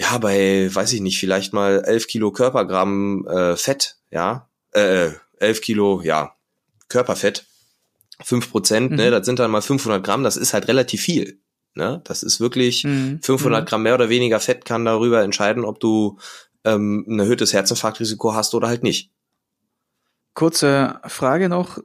ja, 0.00 0.16
bei, 0.16 0.74
weiß 0.74 0.94
ich 0.94 1.02
nicht, 1.02 1.18
vielleicht 1.18 1.52
mal 1.52 1.82
elf 1.84 2.06
Kilo 2.06 2.32
Körpergramm 2.32 3.26
äh, 3.26 3.54
Fett, 3.54 3.96
ja, 4.10 4.48
äh, 4.72 5.10
elf 5.38 5.60
Kilo, 5.60 6.00
ja, 6.02 6.34
Körperfett, 6.88 7.44
fünf 8.22 8.50
Prozent, 8.50 8.92
ne, 8.92 8.96
mhm. 8.96 9.02
ne, 9.02 9.10
das 9.10 9.26
sind 9.26 9.38
dann 9.38 9.50
mal 9.50 9.60
500 9.60 10.02
Gramm, 10.02 10.24
das 10.24 10.38
ist 10.38 10.54
halt 10.54 10.68
relativ 10.68 11.02
viel, 11.02 11.42
ne, 11.74 12.00
das 12.04 12.22
ist 12.22 12.40
wirklich, 12.40 12.84
mhm. 12.84 13.20
500 13.22 13.62
mhm. 13.62 13.66
Gramm 13.66 13.82
mehr 13.82 13.94
oder 13.94 14.08
weniger 14.08 14.40
Fett 14.40 14.64
kann 14.64 14.86
darüber 14.86 15.22
entscheiden, 15.22 15.66
ob 15.66 15.80
du 15.80 16.18
ähm, 16.64 17.04
ein 17.08 17.18
erhöhtes 17.18 17.52
Herzinfarktrisiko 17.52 18.34
hast 18.34 18.54
oder 18.54 18.68
halt 18.68 18.82
nicht. 18.82 19.10
Kurze 20.34 21.00
Frage 21.06 21.48
noch, 21.48 21.78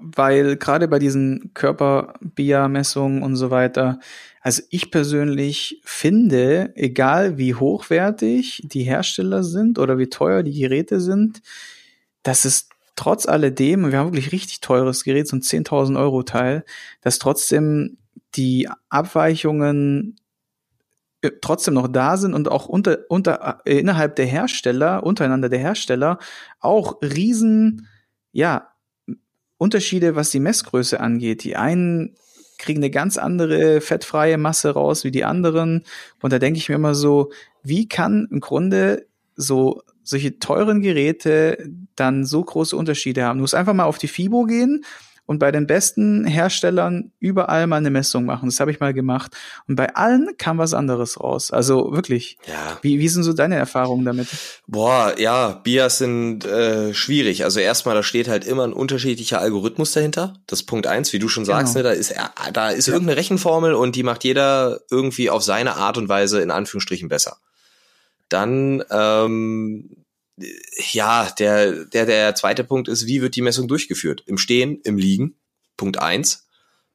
weil 0.00 0.56
gerade 0.56 0.88
bei 0.88 0.98
diesen 0.98 1.52
Körperbia-Messungen 1.54 3.22
und 3.22 3.36
so 3.36 3.50
weiter, 3.50 4.00
also 4.40 4.62
ich 4.70 4.90
persönlich 4.90 5.80
finde, 5.84 6.72
egal 6.74 7.38
wie 7.38 7.54
hochwertig 7.54 8.62
die 8.64 8.82
Hersteller 8.82 9.44
sind 9.44 9.78
oder 9.78 9.98
wie 9.98 10.08
teuer 10.08 10.42
die 10.42 10.58
Geräte 10.58 11.00
sind, 11.00 11.42
dass 12.22 12.44
es 12.44 12.68
trotz 12.96 13.26
alledem, 13.26 13.90
wir 13.90 13.98
haben 13.98 14.12
wirklich 14.12 14.32
richtig 14.32 14.60
teures 14.60 15.04
Gerät, 15.04 15.28
so 15.28 15.36
ein 15.36 15.42
10.000 15.42 15.98
Euro 15.98 16.22
Teil, 16.24 16.64
dass 17.02 17.18
trotzdem 17.18 17.98
die 18.34 18.68
Abweichungen 18.88 20.16
trotzdem 21.40 21.74
noch 21.74 21.88
da 21.88 22.16
sind 22.16 22.34
und 22.34 22.50
auch 22.50 22.66
unter, 22.66 22.98
unter, 23.08 23.60
äh, 23.64 23.78
innerhalb 23.78 24.16
der 24.16 24.26
Hersteller, 24.26 25.02
untereinander 25.02 25.48
der 25.48 25.58
Hersteller, 25.58 26.18
auch 26.60 27.00
riesen, 27.02 27.88
ja, 28.32 28.68
Unterschiede, 29.58 30.16
was 30.16 30.30
die 30.30 30.40
Messgröße 30.40 31.00
angeht. 31.00 31.44
Die 31.44 31.56
einen 31.56 32.14
kriegen 32.58 32.80
eine 32.80 32.90
ganz 32.90 33.16
andere 33.18 33.80
fettfreie 33.80 34.38
Masse 34.38 34.70
raus 34.70 35.04
wie 35.04 35.10
die 35.10 35.24
anderen. 35.24 35.84
Und 36.20 36.32
da 36.32 36.38
denke 36.38 36.58
ich 36.58 36.68
mir 36.68 36.74
immer 36.74 36.94
so, 36.94 37.30
wie 37.62 37.88
kann 37.88 38.28
im 38.30 38.40
Grunde 38.40 39.06
so 39.34 39.82
solche 40.02 40.38
teuren 40.38 40.82
Geräte 40.82 41.70
dann 41.96 42.24
so 42.24 42.42
große 42.44 42.76
Unterschiede 42.76 43.24
haben? 43.24 43.38
Du 43.38 43.42
musst 43.42 43.54
einfach 43.54 43.74
mal 43.74 43.84
auf 43.84 43.98
die 43.98 44.08
FIBO 44.08 44.44
gehen 44.44 44.84
und 45.26 45.40
bei 45.40 45.50
den 45.50 45.66
besten 45.66 46.24
Herstellern 46.24 47.12
überall 47.18 47.66
mal 47.66 47.76
eine 47.76 47.90
Messung 47.90 48.24
machen. 48.24 48.48
Das 48.48 48.60
habe 48.60 48.70
ich 48.70 48.80
mal 48.80 48.94
gemacht. 48.94 49.36
Und 49.68 49.76
bei 49.76 49.94
allen 49.94 50.36
kam 50.38 50.58
was 50.58 50.72
anderes 50.72 51.20
raus. 51.20 51.50
Also 51.50 51.92
wirklich. 51.92 52.38
Ja. 52.46 52.78
Wie, 52.82 52.98
wie 53.00 53.08
sind 53.08 53.24
so 53.24 53.32
deine 53.32 53.56
Erfahrungen 53.56 54.04
damit? 54.04 54.28
Boah, 54.66 55.14
ja, 55.18 55.60
Bias 55.64 55.98
sind 55.98 56.44
äh, 56.44 56.94
schwierig. 56.94 57.44
Also 57.44 57.60
erstmal, 57.60 57.96
da 57.96 58.02
steht 58.02 58.28
halt 58.28 58.46
immer 58.46 58.64
ein 58.64 58.72
unterschiedlicher 58.72 59.40
Algorithmus 59.40 59.92
dahinter. 59.92 60.34
Das 60.46 60.60
ist 60.60 60.66
Punkt 60.66 60.86
eins, 60.86 61.12
wie 61.12 61.18
du 61.18 61.28
schon 61.28 61.44
sagst, 61.44 61.74
genau. 61.74 61.88
ne, 61.88 61.94
da 61.94 62.00
ist 62.00 62.14
da 62.52 62.70
ist 62.70 62.86
ja. 62.86 62.94
irgendeine 62.94 63.18
Rechenformel 63.18 63.74
und 63.74 63.96
die 63.96 64.04
macht 64.04 64.24
jeder 64.24 64.80
irgendwie 64.90 65.28
auf 65.28 65.42
seine 65.42 65.76
Art 65.76 65.98
und 65.98 66.08
Weise 66.08 66.40
in 66.40 66.50
Anführungsstrichen 66.50 67.08
besser. 67.08 67.38
Dann 68.28 68.82
ähm, 68.90 70.05
ja, 70.92 71.30
der, 71.38 71.84
der, 71.86 72.06
der 72.06 72.34
zweite 72.34 72.64
Punkt 72.64 72.88
ist, 72.88 73.06
wie 73.06 73.22
wird 73.22 73.36
die 73.36 73.42
Messung 73.42 73.68
durchgeführt? 73.68 74.22
Im 74.26 74.38
Stehen, 74.38 74.80
im 74.84 74.98
Liegen? 74.98 75.36
Punkt 75.76 75.98
eins. 75.98 76.46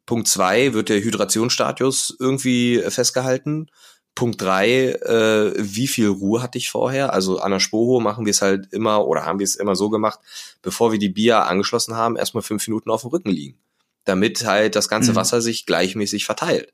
Punkt 0.05 0.27
zwei, 0.27 0.73
wird 0.73 0.89
der 0.89 1.01
Hydrationsstatus 1.01 2.15
irgendwie 2.19 2.81
festgehalten? 2.89 3.69
Punkt 4.13 4.41
drei, 4.41 4.89
äh, 4.91 5.53
wie 5.57 5.87
viel 5.87 6.09
Ruhe 6.09 6.41
hatte 6.41 6.57
ich 6.57 6.69
vorher? 6.69 7.13
Also 7.13 7.39
an 7.39 7.51
der 7.51 7.59
Spoho 7.59 7.99
machen 7.99 8.25
wir 8.25 8.31
es 8.31 8.41
halt 8.41 8.67
immer 8.73 9.07
oder 9.07 9.25
haben 9.25 9.39
wir 9.39 9.45
es 9.45 9.55
immer 9.55 9.75
so 9.75 9.89
gemacht, 9.89 10.19
bevor 10.61 10.91
wir 10.91 10.99
die 10.99 11.09
Bier 11.09 11.45
angeschlossen 11.45 11.95
haben, 11.95 12.17
erstmal 12.17 12.43
fünf 12.43 12.67
Minuten 12.67 12.89
auf 12.89 13.01
dem 13.01 13.11
Rücken 13.11 13.29
liegen. 13.29 13.57
Damit 14.03 14.45
halt 14.45 14.75
das 14.75 14.89
ganze 14.89 15.11
mhm. 15.11 15.15
Wasser 15.15 15.41
sich 15.41 15.65
gleichmäßig 15.65 16.25
verteilt. 16.25 16.73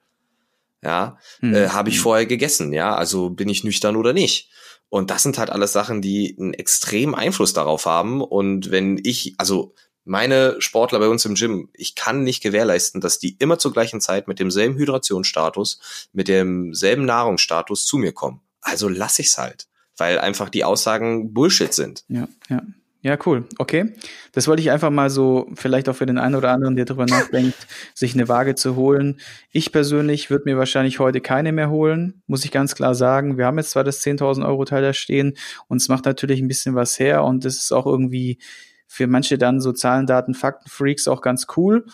Ja, 0.81 1.17
mhm. 1.41 1.53
äh, 1.53 1.69
habe 1.69 1.89
ich 1.89 1.99
vorher 1.99 2.25
gegessen, 2.25 2.73
ja, 2.73 2.95
also 2.95 3.29
bin 3.29 3.49
ich 3.49 3.63
nüchtern 3.63 3.95
oder 3.95 4.13
nicht. 4.13 4.49
Und 4.89 5.09
das 5.09 5.23
sind 5.23 5.37
halt 5.37 5.49
alles 5.49 5.73
Sachen, 5.73 6.01
die 6.01 6.35
einen 6.39 6.53
extremen 6.53 7.15
Einfluss 7.15 7.53
darauf 7.53 7.85
haben. 7.85 8.21
Und 8.21 8.71
wenn 8.71 8.99
ich, 9.03 9.35
also 9.37 9.73
meine 10.05 10.55
Sportler 10.59 10.99
bei 10.99 11.09
uns 11.09 11.25
im 11.25 11.35
Gym, 11.35 11.69
ich 11.73 11.95
kann 11.95 12.23
nicht 12.23 12.41
gewährleisten, 12.41 13.01
dass 13.01 13.19
die 13.19 13.35
immer 13.39 13.59
zur 13.59 13.73
gleichen 13.73 13.99
Zeit 13.99 14.27
mit 14.27 14.39
demselben 14.39 14.77
Hydrationsstatus, 14.77 16.09
mit 16.13 16.29
demselben 16.29 17.05
Nahrungsstatus 17.05 17.85
zu 17.85 17.97
mir 17.97 18.13
kommen. 18.13 18.39
Also 18.61 18.87
lass 18.87 19.19
ich's 19.19 19.37
halt, 19.37 19.67
weil 19.97 20.19
einfach 20.19 20.49
die 20.49 20.63
Aussagen 20.63 21.33
Bullshit 21.33 21.73
sind. 21.73 22.05
Ja, 22.07 22.27
ja. 22.49 22.61
Ja, 23.07 23.17
cool. 23.25 23.45
Okay. 23.57 23.93
Das 24.33 24.49
wollte 24.49 24.61
ich 24.61 24.69
einfach 24.69 24.89
mal 24.89 25.09
so, 25.09 25.49
vielleicht 25.53 25.87
auch 25.87 25.95
für 25.95 26.05
den 26.05 26.17
einen 26.17 26.35
oder 26.35 26.51
anderen, 26.51 26.75
der 26.75 26.83
darüber 26.83 27.05
nachdenkt, 27.05 27.55
sich 27.95 28.13
eine 28.13 28.27
Waage 28.27 28.55
zu 28.55 28.75
holen. 28.75 29.21
Ich 29.49 29.71
persönlich 29.71 30.29
würde 30.29 30.43
mir 30.43 30.57
wahrscheinlich 30.57 30.99
heute 30.99 31.21
keine 31.21 31.53
mehr 31.53 31.69
holen, 31.69 32.21
muss 32.27 32.43
ich 32.43 32.51
ganz 32.51 32.75
klar 32.75 32.95
sagen. 32.95 33.37
Wir 33.37 33.45
haben 33.45 33.57
jetzt 33.59 33.69
zwar 33.69 33.85
das 33.85 34.01
10.000 34.01 34.45
Euro 34.45 34.65
Teil 34.65 34.81
da 34.81 34.91
stehen 34.91 35.37
und 35.69 35.77
es 35.77 35.87
macht 35.87 36.03
natürlich 36.03 36.41
ein 36.41 36.49
bisschen 36.49 36.75
was 36.75 36.99
her 36.99 37.23
und 37.23 37.45
es 37.45 37.59
ist 37.59 37.71
auch 37.71 37.85
irgendwie 37.85 38.39
für 38.87 39.07
manche 39.07 39.37
dann 39.37 39.61
so 39.61 39.71
Zahlen, 39.71 40.05
Daten, 40.05 40.33
Fakten, 40.33 40.69
Freaks 40.69 41.07
auch 41.07 41.21
ganz 41.21 41.47
cool. 41.55 41.85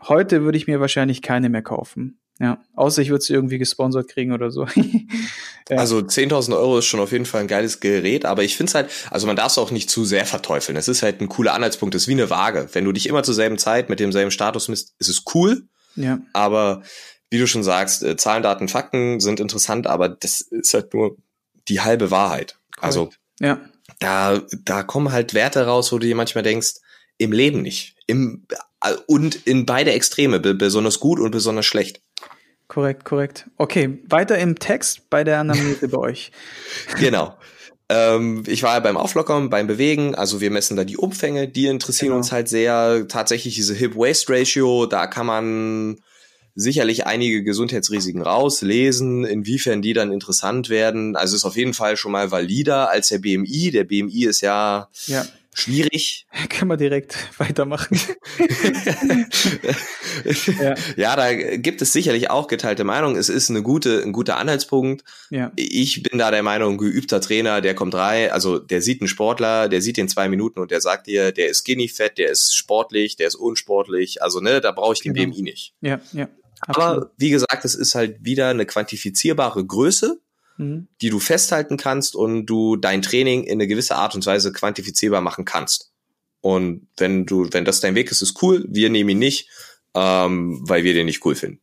Heute 0.00 0.44
würde 0.44 0.56
ich 0.56 0.68
mir 0.68 0.78
wahrscheinlich 0.78 1.20
keine 1.20 1.48
mehr 1.48 1.62
kaufen. 1.62 2.20
Ja, 2.40 2.62
außer 2.76 3.02
ich 3.02 3.10
würde 3.10 3.24
sie 3.24 3.32
irgendwie 3.32 3.58
gesponsert 3.58 4.08
kriegen 4.08 4.32
oder 4.32 4.52
so. 4.52 4.64
ja. 5.68 5.76
Also 5.76 5.98
10.000 5.98 6.56
Euro 6.56 6.78
ist 6.78 6.84
schon 6.84 7.00
auf 7.00 7.10
jeden 7.10 7.26
Fall 7.26 7.40
ein 7.40 7.48
geiles 7.48 7.80
Gerät, 7.80 8.24
aber 8.24 8.44
ich 8.44 8.56
finde 8.56 8.70
es 8.70 8.74
halt, 8.74 8.90
also 9.10 9.26
man 9.26 9.34
darf 9.34 9.50
es 9.50 9.58
auch 9.58 9.72
nicht 9.72 9.90
zu 9.90 10.04
sehr 10.04 10.24
verteufeln. 10.24 10.76
Es 10.76 10.86
ist 10.86 11.02
halt 11.02 11.20
ein 11.20 11.28
cooler 11.28 11.54
Anhaltspunkt, 11.54 11.96
es 11.96 12.02
ist 12.02 12.08
wie 12.08 12.12
eine 12.12 12.30
Waage. 12.30 12.68
Wenn 12.72 12.84
du 12.84 12.92
dich 12.92 13.08
immer 13.08 13.24
zur 13.24 13.34
selben 13.34 13.58
Zeit 13.58 13.88
mit 13.88 13.98
demselben 13.98 14.30
Status 14.30 14.68
misst, 14.68 14.94
ist 15.00 15.08
es 15.08 15.24
cool. 15.34 15.64
Ja. 15.96 16.20
Aber 16.32 16.82
wie 17.28 17.38
du 17.38 17.46
schon 17.48 17.64
sagst, 17.64 18.04
äh, 18.04 18.16
Zahlen, 18.16 18.44
Daten, 18.44 18.68
Fakten 18.68 19.18
sind 19.18 19.40
interessant, 19.40 19.88
aber 19.88 20.08
das 20.08 20.40
ist 20.40 20.74
halt 20.74 20.94
nur 20.94 21.16
die 21.68 21.80
halbe 21.80 22.12
Wahrheit. 22.12 22.58
Correct. 22.76 22.84
Also 22.84 23.10
ja. 23.40 23.60
da, 23.98 24.42
da 24.64 24.84
kommen 24.84 25.10
halt 25.10 25.34
Werte 25.34 25.66
raus, 25.66 25.90
wo 25.92 25.98
du 25.98 26.06
dir 26.06 26.14
manchmal 26.14 26.44
denkst, 26.44 26.74
im 27.18 27.32
Leben 27.32 27.62
nicht. 27.62 27.96
Im, 28.06 28.46
äh, 28.82 28.94
und 29.06 29.34
in 29.46 29.66
beide 29.66 29.92
Extreme, 29.92 30.38
besonders 30.38 31.00
gut 31.00 31.18
und 31.18 31.32
besonders 31.32 31.66
schlecht. 31.66 32.00
Korrekt, 32.68 33.04
korrekt. 33.04 33.46
Okay, 33.56 33.98
weiter 34.08 34.38
im 34.38 34.58
Text 34.58 35.08
bei 35.08 35.24
der 35.24 35.40
Anamnese 35.40 35.88
bei 35.88 35.98
euch. 35.98 36.30
Genau. 37.00 37.36
Ähm, 37.90 38.42
ich 38.46 38.62
war 38.62 38.74
ja 38.74 38.80
beim 38.80 38.98
Auflockern, 38.98 39.48
beim 39.48 39.66
Bewegen, 39.66 40.14
also 40.14 40.42
wir 40.42 40.50
messen 40.50 40.76
da 40.76 40.84
die 40.84 40.98
Umfänge, 40.98 41.48
die 41.48 41.66
interessieren 41.66 42.08
genau. 42.08 42.18
uns 42.18 42.32
halt 42.32 42.48
sehr. 42.48 43.08
Tatsächlich 43.08 43.54
diese 43.54 43.74
Hip-Waist-Ratio, 43.74 44.84
da 44.84 45.06
kann 45.06 45.24
man 45.24 45.96
sicherlich 46.54 47.06
einige 47.06 47.42
Gesundheitsrisiken 47.44 48.20
rauslesen, 48.20 49.24
inwiefern 49.24 49.80
die 49.80 49.94
dann 49.94 50.12
interessant 50.12 50.68
werden. 50.68 51.16
Also 51.16 51.36
ist 51.36 51.44
auf 51.44 51.56
jeden 51.56 51.72
Fall 51.72 51.96
schon 51.96 52.12
mal 52.12 52.30
valider 52.30 52.90
als 52.90 53.08
der 53.08 53.18
BMI. 53.18 53.70
Der 53.70 53.84
BMI 53.84 54.24
ist 54.24 54.40
ja, 54.42 54.88
ja 55.06 55.24
schwierig. 55.58 56.26
Können 56.48 56.70
wir 56.70 56.76
direkt 56.76 57.16
weitermachen. 57.38 57.98
ja. 60.60 60.74
ja, 60.96 61.16
da 61.16 61.34
gibt 61.56 61.82
es 61.82 61.92
sicherlich 61.92 62.30
auch 62.30 62.46
geteilte 62.46 62.84
Meinung. 62.84 63.16
Es 63.16 63.28
ist 63.28 63.50
eine 63.50 63.62
gute, 63.62 64.02
ein 64.02 64.12
guter 64.12 64.36
Anhaltspunkt. 64.36 65.04
Ja. 65.30 65.52
Ich 65.56 66.02
bin 66.02 66.18
da 66.18 66.30
der 66.30 66.42
Meinung, 66.42 66.78
geübter 66.78 67.20
Trainer, 67.20 67.60
der 67.60 67.74
kommt 67.74 67.94
rein, 67.94 68.30
also 68.30 68.58
der 68.58 68.82
sieht 68.82 69.00
einen 69.00 69.08
Sportler, 69.08 69.68
der 69.68 69.82
sieht 69.82 69.96
den 69.96 70.08
zwei 70.08 70.28
Minuten 70.28 70.60
und 70.60 70.70
der 70.70 70.80
sagt 70.80 71.06
dir, 71.06 71.32
der 71.32 71.48
ist 71.48 71.58
skinny 71.58 71.88
fett, 71.88 72.18
der 72.18 72.30
ist 72.30 72.54
sportlich, 72.54 73.16
der 73.16 73.26
ist 73.26 73.34
unsportlich. 73.34 74.22
Also 74.22 74.40
ne, 74.40 74.60
da 74.60 74.72
brauche 74.72 74.94
ich 74.94 75.00
den 75.00 75.14
genau. 75.14 75.32
BMI 75.32 75.42
nicht. 75.42 75.74
Ja, 75.80 76.00
ja. 76.12 76.28
Absolut. 76.60 76.88
Aber 76.88 77.10
wie 77.16 77.30
gesagt, 77.30 77.64
es 77.64 77.74
ist 77.74 77.94
halt 77.94 78.24
wieder 78.24 78.48
eine 78.48 78.66
quantifizierbare 78.66 79.64
Größe 79.64 80.20
mhm. 80.58 80.88
die 81.00 81.10
du 81.10 81.18
festhalten 81.18 81.76
kannst 81.76 82.14
und 82.14 82.46
du 82.46 82.76
dein 82.76 83.02
Training 83.02 83.44
in 83.44 83.52
eine 83.52 83.66
gewisse 83.66 83.96
Art 83.96 84.14
und 84.14 84.26
Weise 84.26 84.52
quantifizierbar 84.52 85.20
machen 85.20 85.44
kannst. 85.44 85.92
Und 86.40 86.88
wenn 86.96 87.26
du, 87.26 87.48
wenn 87.50 87.64
das 87.64 87.80
dein 87.80 87.94
Weg 87.94 88.10
ist, 88.10 88.22
ist 88.22 88.42
cool. 88.42 88.64
Wir 88.68 88.90
nehmen 88.90 89.10
ihn 89.10 89.18
nicht, 89.18 89.48
ähm, 89.94 90.60
weil 90.68 90.84
wir 90.84 90.94
den 90.94 91.06
nicht 91.06 91.24
cool 91.24 91.34
finden. 91.34 91.60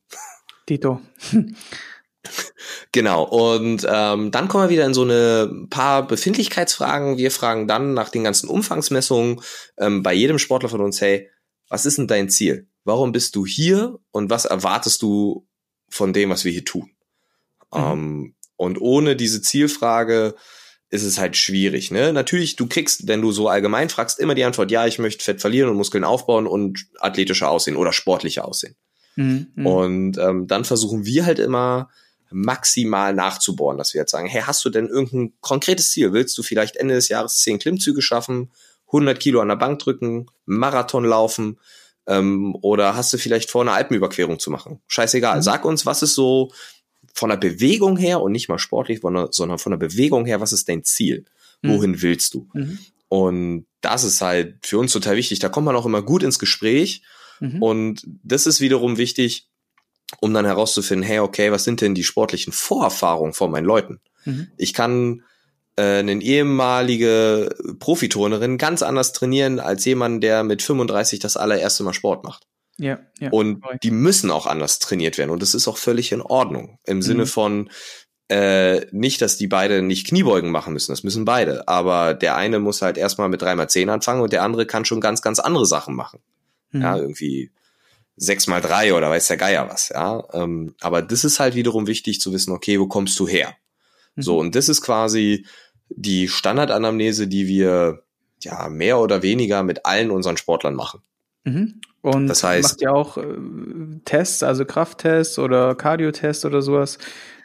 Tito. 0.66 1.02
Genau, 2.92 3.24
und 3.24 3.86
ähm, 3.88 4.32
dann 4.32 4.48
kommen 4.48 4.64
wir 4.64 4.70
wieder 4.70 4.86
in 4.86 4.94
so 4.94 5.04
eine 5.04 5.68
paar 5.70 6.08
Befindlichkeitsfragen. 6.08 7.18
Wir 7.18 7.30
fragen 7.30 7.68
dann 7.68 7.94
nach 7.94 8.10
den 8.10 8.24
ganzen 8.24 8.50
Umfangsmessungen 8.50 9.42
ähm, 9.78 10.02
bei 10.02 10.14
jedem 10.14 10.40
Sportler 10.40 10.70
von 10.70 10.82
uns, 10.82 11.02
hey, 11.02 11.30
was 11.70 11.86
ist 11.86 11.98
denn 11.98 12.08
dein 12.08 12.30
Ziel? 12.30 12.68
Warum 12.84 13.12
bist 13.12 13.36
du 13.36 13.46
hier 13.46 14.00
und 14.12 14.30
was 14.30 14.46
erwartest 14.46 15.02
du 15.02 15.48
von 15.90 16.14
dem, 16.14 16.30
was 16.30 16.46
wir 16.46 16.52
hier 16.52 16.66
tun? 16.66 16.92
Mhm. 17.74 17.80
Ähm, 17.80 18.35
und 18.58 18.80
ohne 18.80 19.16
diese 19.16 19.42
Zielfrage 19.42 20.36
ist 20.90 21.04
es 21.04 21.20
halt 21.20 21.36
schwierig. 21.36 21.92
Ne? 21.92 22.14
Natürlich, 22.14 22.56
du 22.56 22.68
kriegst, 22.68 23.08
wenn 23.08 23.22
du 23.22 23.32
so 23.32 23.50
allgemein 23.50 23.90
fragst, 23.90 24.20
immer 24.20 24.36
die 24.36 24.44
Antwort, 24.44 24.72
ja, 24.72 24.86
ich 24.86 25.00
möchte 25.00 25.24
Fett 25.24 25.42
verlieren 25.42 25.70
und 25.70 25.78
Muskeln 25.78 26.04
aufbauen 26.04 26.48
und 26.48 26.86
athletischer 27.00 27.50
aussehen 27.50 27.76
oder 27.76 27.92
sportlicher 27.92 28.48
aussehen. 28.48 28.76
Mhm, 29.16 29.48
mhm, 29.56 29.66
und 29.66 30.18
ähm, 30.18 30.48
dann 30.48 30.66
versuchen 30.66 31.06
wir 31.06 31.26
halt 31.26 31.40
immer 31.40 31.90
maximal 32.32 33.14
nachzubohren, 33.14 33.78
dass 33.78 33.94
wir 33.94 34.02
jetzt 34.02 34.12
sagen, 34.12 34.28
hey, 34.28 34.42
hast 34.46 34.64
du 34.66 34.70
denn 34.70 34.88
irgendein 34.88 35.34
konkretes 35.42 35.92
Ziel? 35.92 36.12
Willst 36.12 36.38
du 36.38 36.44
vielleicht 36.44 36.76
Ende 36.76 36.96
des 36.96 37.08
Jahres 37.08 37.38
10 37.38 37.60
Klimmzüge 37.60 38.02
schaffen, 38.02 38.52
100 38.88 39.20
Kilo 39.20 39.42
an 39.42 39.48
der 39.48 39.56
Bank 39.56 39.80
drücken, 39.80 40.28
Marathon 40.46 41.06
laufen 41.06 41.60
ähm, 42.08 42.56
oder 42.62 42.96
hast 42.96 43.14
du 43.14 43.18
vielleicht 43.18 43.50
vor, 43.50 43.62
eine 43.62 43.72
Alpenüberquerung 43.72 44.40
zu 44.40 44.52
machen? 44.52 44.82
Scheißegal. 44.88 45.38
Mhm. 45.38 45.42
Sag 45.42 45.66
uns, 45.66 45.86
was 45.86 46.02
ist 46.04 46.16
so 46.16 46.52
von 47.16 47.30
der 47.30 47.38
Bewegung 47.38 47.98
her 47.98 48.22
und 48.22 48.34
nicht 48.34 48.50
mal 48.50 48.60
sportlich, 48.60 49.00
sondern 49.02 49.58
von 49.58 49.72
der 49.72 49.78
Bewegung 49.78 50.26
her, 50.26 50.42
was 50.42 50.54
ist 50.54 50.68
dein 50.70 50.84
Ziel? 50.84 51.26
Mhm. 51.62 51.70
Wohin 51.70 52.02
willst 52.02 52.34
du? 52.34 52.50
Mhm. 52.54 52.78
Und 53.08 53.66
das 53.82 54.04
ist 54.04 54.22
halt 54.22 54.66
für 54.66 54.78
uns 54.78 54.92
total 54.92 55.16
wichtig. 55.16 55.40
Da 55.40 55.48
kommt 55.50 55.66
man 55.66 55.76
auch 55.76 55.86
immer 55.86 56.02
gut 56.02 56.24
ins 56.24 56.40
Gespräch. 56.40 57.04
Mhm. 57.40 57.64
Und 57.64 58.08
das 58.24 58.46
ist 58.46 58.60
wiederum 58.60 58.98
wichtig, 58.98 59.48
um 60.20 60.34
dann 60.34 60.46
herauszufinden, 60.46 61.08
hey, 61.08 61.20
okay, 61.20 61.52
was 61.52 61.64
sind 61.64 61.82
denn 61.82 61.96
die 61.96 62.04
sportlichen 62.04 62.52
Vorerfahrungen 62.52 63.34
von 63.34 63.50
meinen 63.50 63.66
Leuten? 63.66 64.02
Mhm. 64.26 64.48
Ich 64.58 64.74
kann 64.74 65.24
äh, 65.78 66.00
eine 66.00 66.22
ehemalige 66.22 67.56
Profiturnerin 67.80 68.58
ganz 68.58 68.84
anders 68.84 69.14
trainieren 69.14 69.60
als 69.62 69.86
jemand, 69.86 70.22
der 70.22 70.44
mit 70.44 70.62
35 70.62 71.20
das 71.20 71.38
allererste 71.38 71.84
Mal 71.84 71.94
Sport 71.94 72.26
macht. 72.26 72.46
Ja, 72.78 73.00
ja. 73.20 73.30
Und 73.30 73.64
die 73.84 73.92
müssen 73.92 74.32
auch 74.32 74.48
anders 74.48 74.80
trainiert 74.80 75.18
werden. 75.18 75.30
Und 75.30 75.42
das 75.42 75.54
ist 75.54 75.68
auch 75.68 75.78
völlig 75.78 76.12
in 76.12 76.22
Ordnung. 76.22 76.80
Im 76.86 76.98
mhm. 76.98 77.02
Sinne 77.02 77.26
von, 77.26 77.70
äh, 78.28 78.86
nicht, 78.92 79.22
dass 79.22 79.38
die 79.38 79.48
beide 79.48 79.82
nicht 79.82 80.08
Kniebeugen 80.08 80.52
machen 80.52 80.74
müssen, 80.74 80.92
das 80.92 81.04
müssen 81.04 81.26
beide. 81.26 81.68
Aber 81.68 82.14
der 82.14 82.36
eine 82.36 82.60
muss 82.60 82.82
halt 82.82 82.98
erstmal 82.98 83.30
mit 83.30 83.42
3x10 83.42 83.90
anfangen 83.90 84.22
und 84.22 84.34
der 84.34 84.44
andere 84.44 84.66
kann 84.66 84.86
schon 84.86 85.00
ganz, 85.00 85.22
ganz 85.22 85.40
andere 85.40 85.66
Sachen 85.66 85.96
machen. 85.96 86.20
Mhm. 86.72 86.82
Ja, 86.82 86.98
irgendwie 86.98 87.52
sechs 88.18 88.48
mal 88.48 88.62
drei 88.62 88.94
oder 88.94 89.10
weiß 89.10 89.28
der 89.28 89.38
Geier 89.38 89.70
was, 89.70 89.90
ja. 89.90 90.24
Ähm, 90.34 90.74
aber 90.82 91.02
das 91.02 91.24
ist 91.24 91.40
halt 91.40 91.56
wiederum 91.56 91.88
wichtig 91.88 92.22
zu 92.22 92.34
wissen, 92.34 92.52
okay, 92.52 92.80
wo 92.80 92.88
kommst 92.88 93.20
du 93.20 93.28
her? 93.28 93.56
Mhm. 94.16 94.22
So, 94.22 94.40
und 94.40 94.56
das 94.56 94.70
ist 94.70 94.82
quasi 94.82 95.46
die 95.90 96.28
Standardanamnese, 96.28 97.28
die 97.28 97.48
wir 97.48 98.04
ja 98.42 98.70
mehr 98.70 99.00
oder 99.00 99.22
weniger 99.22 99.64
mit 99.64 99.86
allen 99.86 100.12
unseren 100.12 100.38
Sportlern 100.38 100.76
machen. 100.76 101.02
Mhm. 101.44 101.82
Und 102.06 102.28
das 102.28 102.44
heißt, 102.44 102.70
macht 102.70 102.82
ihr 102.84 102.94
auch 102.94 103.18
äh, 103.18 103.24
Tests, 104.06 104.44
also 104.44 104.64
Krafttests 104.64 105.40
oder 105.40 105.74
Cardio-Tests 105.74 106.46
oder 106.46 106.62
sowas? 106.62 107.00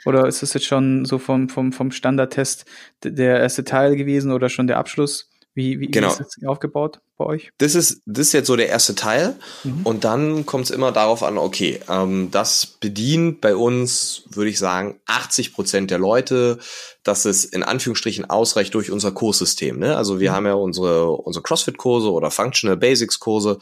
Oder 0.05 0.27
ist 0.27 0.43
das 0.43 0.53
jetzt 0.53 0.67
schon 0.67 1.07
so 1.07 1.19
vom, 1.19 1.49
vom, 1.49 1.73
vom 1.73 1.91
Standardtest 1.91 2.67
der 3.03 3.41
erste 3.41 3.65
Teil 3.65 3.97
gewesen 3.97 4.33
oder 4.33 4.51
schon 4.51 4.67
der 4.67 4.77
Abschluss? 4.77 5.31
Wie, 5.55 5.81
wie, 5.81 5.87
genau. 5.87 6.09
wie 6.09 6.11
ist 6.11 6.21
das 6.21 6.47
aufgebaut 6.47 7.01
bei 7.21 7.27
euch? 7.27 7.53
Das 7.59 7.75
ist, 7.75 8.01
das 8.07 8.29
ist 8.29 8.33
jetzt 8.33 8.47
so 8.47 8.57
der 8.57 8.69
erste 8.69 8.95
Teil. 8.95 9.37
Mhm. 9.63 9.83
Und 9.85 10.05
dann 10.05 10.47
kommt 10.47 10.65
es 10.65 10.71
immer 10.71 10.91
darauf 10.91 11.23
an, 11.23 11.39
okay, 11.39 11.79
ähm, 11.89 12.31
das 12.31 12.67
bedient 12.67 13.41
bei 13.41 13.55
uns, 13.55 14.23
würde 14.31 14.51
ich 14.51 14.59
sagen, 14.59 14.99
80 15.07 15.53
Prozent 15.53 15.91
der 15.91 15.99
Leute, 15.99 16.59
dass 17.03 17.27
es 17.27 17.45
in 17.45 17.63
Anführungsstrichen 17.63 18.29
ausreicht 18.29 18.75
durch 18.75 18.91
unser 18.91 19.13
Kurssystem. 19.13 19.79
Ne? 19.79 19.97
Also 19.97 20.19
wir 20.19 20.31
mhm. 20.31 20.35
haben 20.35 20.47
ja 20.47 20.55
unsere, 20.55 21.11
unsere 21.11 21.43
CrossFit-Kurse 21.43 22.11
oder 22.11 22.31
Functional 22.31 22.77
Basics-Kurse 22.77 23.59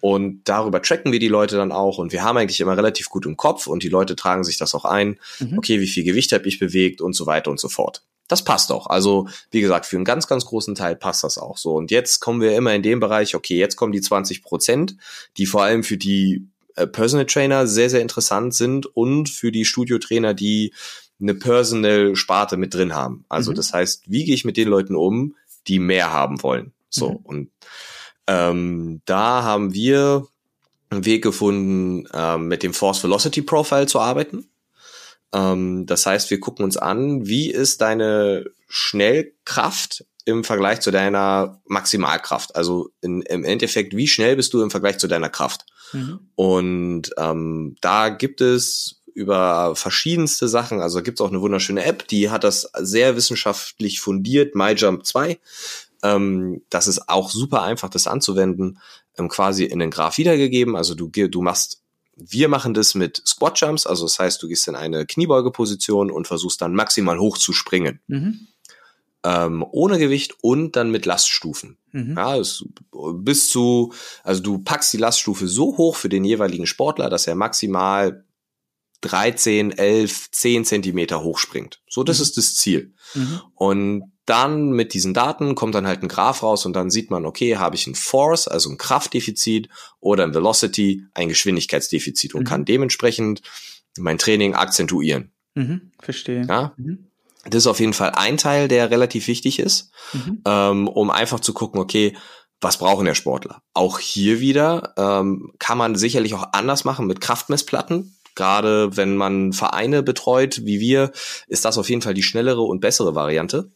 und 0.00 0.42
darüber 0.44 0.82
tracken 0.82 1.10
wir 1.10 1.18
die 1.18 1.28
Leute 1.28 1.56
dann 1.56 1.72
auch 1.72 1.98
und 1.98 2.12
wir 2.12 2.22
haben 2.22 2.36
eigentlich 2.36 2.60
immer 2.60 2.76
relativ 2.76 3.08
gut 3.08 3.24
im 3.26 3.36
Kopf 3.36 3.66
und 3.66 3.82
die 3.82 3.88
Leute 3.88 4.16
tragen 4.16 4.44
sich 4.44 4.58
das 4.58 4.74
auch 4.74 4.84
ein. 4.84 5.18
Mhm. 5.38 5.58
Okay, 5.58 5.80
wie 5.80 5.88
viel 5.88 6.04
Gewicht 6.04 6.32
habe 6.32 6.46
ich 6.46 6.58
bewegt 6.58 7.00
und 7.00 7.14
so 7.14 7.26
weiter 7.26 7.50
und 7.50 7.58
so 7.58 7.68
fort 7.68 8.02
das 8.28 8.44
passt 8.44 8.70
auch. 8.70 8.86
Also, 8.86 9.26
wie 9.50 9.62
gesagt, 9.62 9.86
für 9.86 9.96
einen 9.96 10.04
ganz, 10.04 10.28
ganz 10.28 10.44
großen 10.44 10.74
Teil 10.74 10.94
passt 10.94 11.24
das 11.24 11.38
auch 11.38 11.56
so. 11.56 11.74
Und 11.74 11.90
jetzt 11.90 12.20
kommen 12.20 12.40
wir 12.40 12.54
immer 12.54 12.74
in 12.74 12.82
dem 12.82 12.97
Bereich, 13.00 13.34
okay, 13.34 13.58
jetzt 13.58 13.76
kommen 13.76 13.92
die 13.92 14.00
20 14.00 14.42
Prozent, 14.42 14.96
die 15.36 15.46
vor 15.46 15.62
allem 15.62 15.82
für 15.82 15.96
die 15.96 16.46
äh, 16.76 16.86
Personal 16.86 17.26
Trainer 17.26 17.66
sehr, 17.66 17.90
sehr 17.90 18.00
interessant 18.00 18.54
sind 18.54 18.86
und 18.86 19.28
für 19.28 19.52
die 19.52 19.64
Studiotrainer, 19.64 20.34
die 20.34 20.72
eine 21.20 21.34
Personal-Sparte 21.34 22.56
mit 22.56 22.74
drin 22.74 22.94
haben. 22.94 23.24
Also, 23.28 23.50
mhm. 23.50 23.56
das 23.56 23.72
heißt, 23.72 24.04
wie 24.06 24.24
gehe 24.24 24.34
ich 24.34 24.44
mit 24.44 24.56
den 24.56 24.68
Leuten 24.68 24.94
um, 24.94 25.34
die 25.66 25.78
mehr 25.78 26.12
haben 26.12 26.42
wollen? 26.42 26.72
So, 26.90 27.10
mhm. 27.10 27.16
und 27.24 27.50
ähm, 28.26 29.00
da 29.04 29.42
haben 29.42 29.74
wir 29.74 30.26
einen 30.90 31.04
Weg 31.04 31.22
gefunden, 31.22 32.08
ähm, 32.14 32.48
mit 32.48 32.62
dem 32.62 32.72
Force 32.72 33.02
Velocity 33.02 33.42
Profile 33.42 33.86
zu 33.86 34.00
arbeiten. 34.00 34.48
Ähm, 35.32 35.86
das 35.86 36.06
heißt, 36.06 36.30
wir 36.30 36.40
gucken 36.40 36.64
uns 36.64 36.76
an, 36.76 37.26
wie 37.26 37.50
ist 37.50 37.80
deine 37.80 38.44
Schnellkraft 38.68 40.04
im 40.28 40.44
Vergleich 40.44 40.80
zu 40.80 40.90
deiner 40.90 41.58
Maximalkraft. 41.64 42.54
Also 42.54 42.90
in, 43.00 43.22
im 43.22 43.44
Endeffekt, 43.44 43.96
wie 43.96 44.06
schnell 44.06 44.36
bist 44.36 44.52
du 44.52 44.60
im 44.60 44.70
Vergleich 44.70 44.98
zu 44.98 45.08
deiner 45.08 45.30
Kraft? 45.30 45.64
Mhm. 45.94 46.18
Und 46.34 47.10
ähm, 47.16 47.76
da 47.80 48.10
gibt 48.10 48.42
es 48.42 49.00
über 49.14 49.74
verschiedenste 49.74 50.46
Sachen, 50.46 50.82
also 50.82 51.02
gibt 51.02 51.18
es 51.18 51.24
auch 51.24 51.30
eine 51.30 51.40
wunderschöne 51.40 51.82
App, 51.82 52.06
die 52.08 52.28
hat 52.28 52.44
das 52.44 52.70
sehr 52.78 53.16
wissenschaftlich 53.16 54.00
fundiert, 54.00 54.54
MyJump 54.54 55.06
2. 55.06 55.38
Ähm, 56.02 56.60
das 56.68 56.88
ist 56.88 57.08
auch 57.08 57.30
super 57.30 57.62
einfach, 57.62 57.88
das 57.88 58.06
anzuwenden, 58.06 58.80
ähm, 59.16 59.30
quasi 59.30 59.64
in 59.64 59.78
den 59.78 59.90
Graph 59.90 60.18
wiedergegeben. 60.18 60.76
Also 60.76 60.94
du, 60.94 61.08
du 61.08 61.40
machst 61.40 61.80
wir 62.20 62.48
machen 62.48 62.74
das 62.74 62.96
mit 62.96 63.22
Squat 63.24 63.60
Jumps, 63.60 63.86
also 63.86 64.04
das 64.04 64.18
heißt, 64.18 64.42
du 64.42 64.48
gehst 64.48 64.66
in 64.66 64.74
eine 64.74 65.06
Kniebeugeposition 65.06 66.10
und 66.10 66.26
versuchst 66.26 66.60
dann 66.60 66.74
maximal 66.74 67.18
hoch 67.18 67.38
zu 67.38 67.52
springen. 67.52 68.00
Mhm. 68.08 68.48
Ähm, 69.24 69.64
ohne 69.72 69.98
Gewicht 69.98 70.36
und 70.42 70.76
dann 70.76 70.90
mit 70.90 71.04
Laststufen. 71.04 71.76
Mhm. 71.90 72.14
Ja, 72.16 72.36
es, 72.36 72.64
bis 73.14 73.50
zu, 73.50 73.92
also 74.22 74.42
du 74.42 74.58
packst 74.58 74.92
die 74.92 74.98
Laststufe 74.98 75.48
so 75.48 75.76
hoch 75.76 75.96
für 75.96 76.08
den 76.08 76.24
jeweiligen 76.24 76.66
Sportler, 76.66 77.10
dass 77.10 77.26
er 77.26 77.34
maximal 77.34 78.24
13, 79.00 79.72
11, 79.72 80.30
10 80.30 80.64
Zentimeter 80.64 81.22
hochspringt. 81.22 81.80
So, 81.88 82.04
das 82.04 82.18
mhm. 82.18 82.22
ist 82.22 82.36
das 82.36 82.54
Ziel. 82.56 82.94
Mhm. 83.14 83.40
Und 83.54 84.12
dann 84.28 84.70
mit 84.70 84.92
diesen 84.92 85.14
Daten 85.14 85.54
kommt 85.54 85.74
dann 85.74 85.86
halt 85.86 86.02
ein 86.02 86.08
Graph 86.08 86.42
raus 86.42 86.66
und 86.66 86.74
dann 86.74 86.90
sieht 86.90 87.10
man, 87.10 87.24
okay, 87.24 87.56
habe 87.56 87.76
ich 87.76 87.86
ein 87.86 87.94
Force, 87.94 88.46
also 88.46 88.70
ein 88.70 88.76
Kraftdefizit 88.76 89.68
oder 90.00 90.24
ein 90.24 90.34
Velocity, 90.34 91.04
ein 91.14 91.28
Geschwindigkeitsdefizit 91.28 92.34
und 92.34 92.42
mhm. 92.42 92.46
kann 92.46 92.64
dementsprechend 92.64 93.42
mein 93.96 94.18
Training 94.18 94.54
akzentuieren. 94.54 95.32
Mhm, 95.54 95.92
verstehe. 96.00 96.44
Ja? 96.46 96.74
Mhm. 96.76 97.07
Das 97.44 97.62
ist 97.62 97.66
auf 97.66 97.80
jeden 97.80 97.92
Fall 97.92 98.10
ein 98.10 98.36
Teil, 98.36 98.68
der 98.68 98.90
relativ 98.90 99.28
wichtig 99.28 99.58
ist, 99.58 99.92
mhm. 100.12 100.42
ähm, 100.44 100.88
um 100.88 101.10
einfach 101.10 101.40
zu 101.40 101.52
gucken, 101.52 101.80
okay, 101.80 102.16
was 102.60 102.78
brauchen 102.78 103.06
der 103.06 103.14
Sportler? 103.14 103.62
Auch 103.72 103.98
hier 104.00 104.40
wieder 104.40 104.94
ähm, 104.96 105.52
kann 105.58 105.78
man 105.78 105.94
sicherlich 105.94 106.34
auch 106.34 106.52
anders 106.52 106.84
machen 106.84 107.06
mit 107.06 107.20
Kraftmessplatten. 107.20 108.16
Gerade 108.34 108.96
wenn 108.96 109.16
man 109.16 109.52
Vereine 109.52 110.02
betreut, 110.02 110.64
wie 110.64 110.80
wir, 110.80 111.12
ist 111.46 111.64
das 111.64 111.78
auf 111.78 111.88
jeden 111.88 112.02
Fall 112.02 112.14
die 112.14 112.22
schnellere 112.22 112.62
und 112.62 112.80
bessere 112.80 113.14
Variante. 113.14 113.70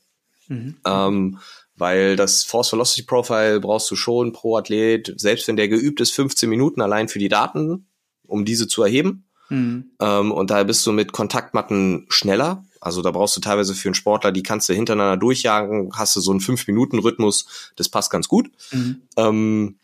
Mhm. 0.49 0.77
Ähm, 0.85 1.39
weil 1.77 2.17
das 2.17 2.45
Force 2.45 2.73
Velocity 2.73 3.03
Profile 3.03 3.61
brauchst 3.61 3.91
du 3.91 3.97
schon 3.97 4.33
pro 4.33 4.57
Athlet, 4.57 5.15
selbst 5.17 5.49
wenn 5.49 5.57
der 5.57 5.69
geübt 5.69 6.01
ist, 6.01 6.13
15 6.13 6.49
Minuten 6.49 6.81
allein 6.81 7.09
für 7.09 7.19
die 7.19 7.29
Daten, 7.29 7.89
um 8.27 8.45
diese 8.45 8.69
zu 8.69 8.83
erheben. 8.83 9.29
Mhm. 9.49 9.93
Ähm, 10.01 10.33
und 10.33 10.51
da 10.51 10.63
bist 10.65 10.87
du 10.87 10.93
mit 10.93 11.13
Kontaktmatten 11.13 12.07
schneller. 12.09 12.65
Also 12.83 13.01
da 13.01 13.13
brauchst 13.13 13.37
du 13.37 13.41
teilweise 13.41 13.75
für 13.75 13.89
einen 13.89 13.95
Sportler, 13.95 14.33
die 14.33 14.43
kannst 14.43 14.69
du 14.69 14.75
hintereinander 14.75 15.17
durchjagen, 15.17 15.93
hast 15.95 16.17
du 16.17 16.21
so 16.21 16.33
einen 16.33 16.41
5-Minuten-Rhythmus, 16.41 17.73
das 17.77 17.89
passt 17.89 18.11
ganz 18.11 18.27
gut. 18.27 18.51
Mhm. 18.73 19.03
Ähm, 19.17 19.79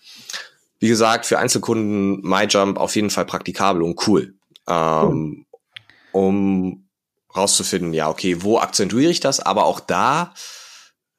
wie 0.80 0.88
gesagt, 0.88 1.24
für 1.24 1.38
Einzelkunden 1.38 2.20
MyJump 2.22 2.76
auf 2.76 2.96
jeden 2.96 3.11
Fall 3.11 3.24
praktikabel 3.24 3.82
und 3.82 4.06
cool. 4.08 4.34
Ähm, 4.66 5.44
cool. 5.44 5.44
Um 6.11 6.88
rauszufinden, 7.37 7.92
ja, 7.92 8.08
okay, 8.08 8.42
wo 8.42 8.58
akzentuiere 8.58 9.11
ich 9.11 9.20
das? 9.20 9.38
Aber 9.38 9.66
auch 9.66 9.78
da 9.78 10.34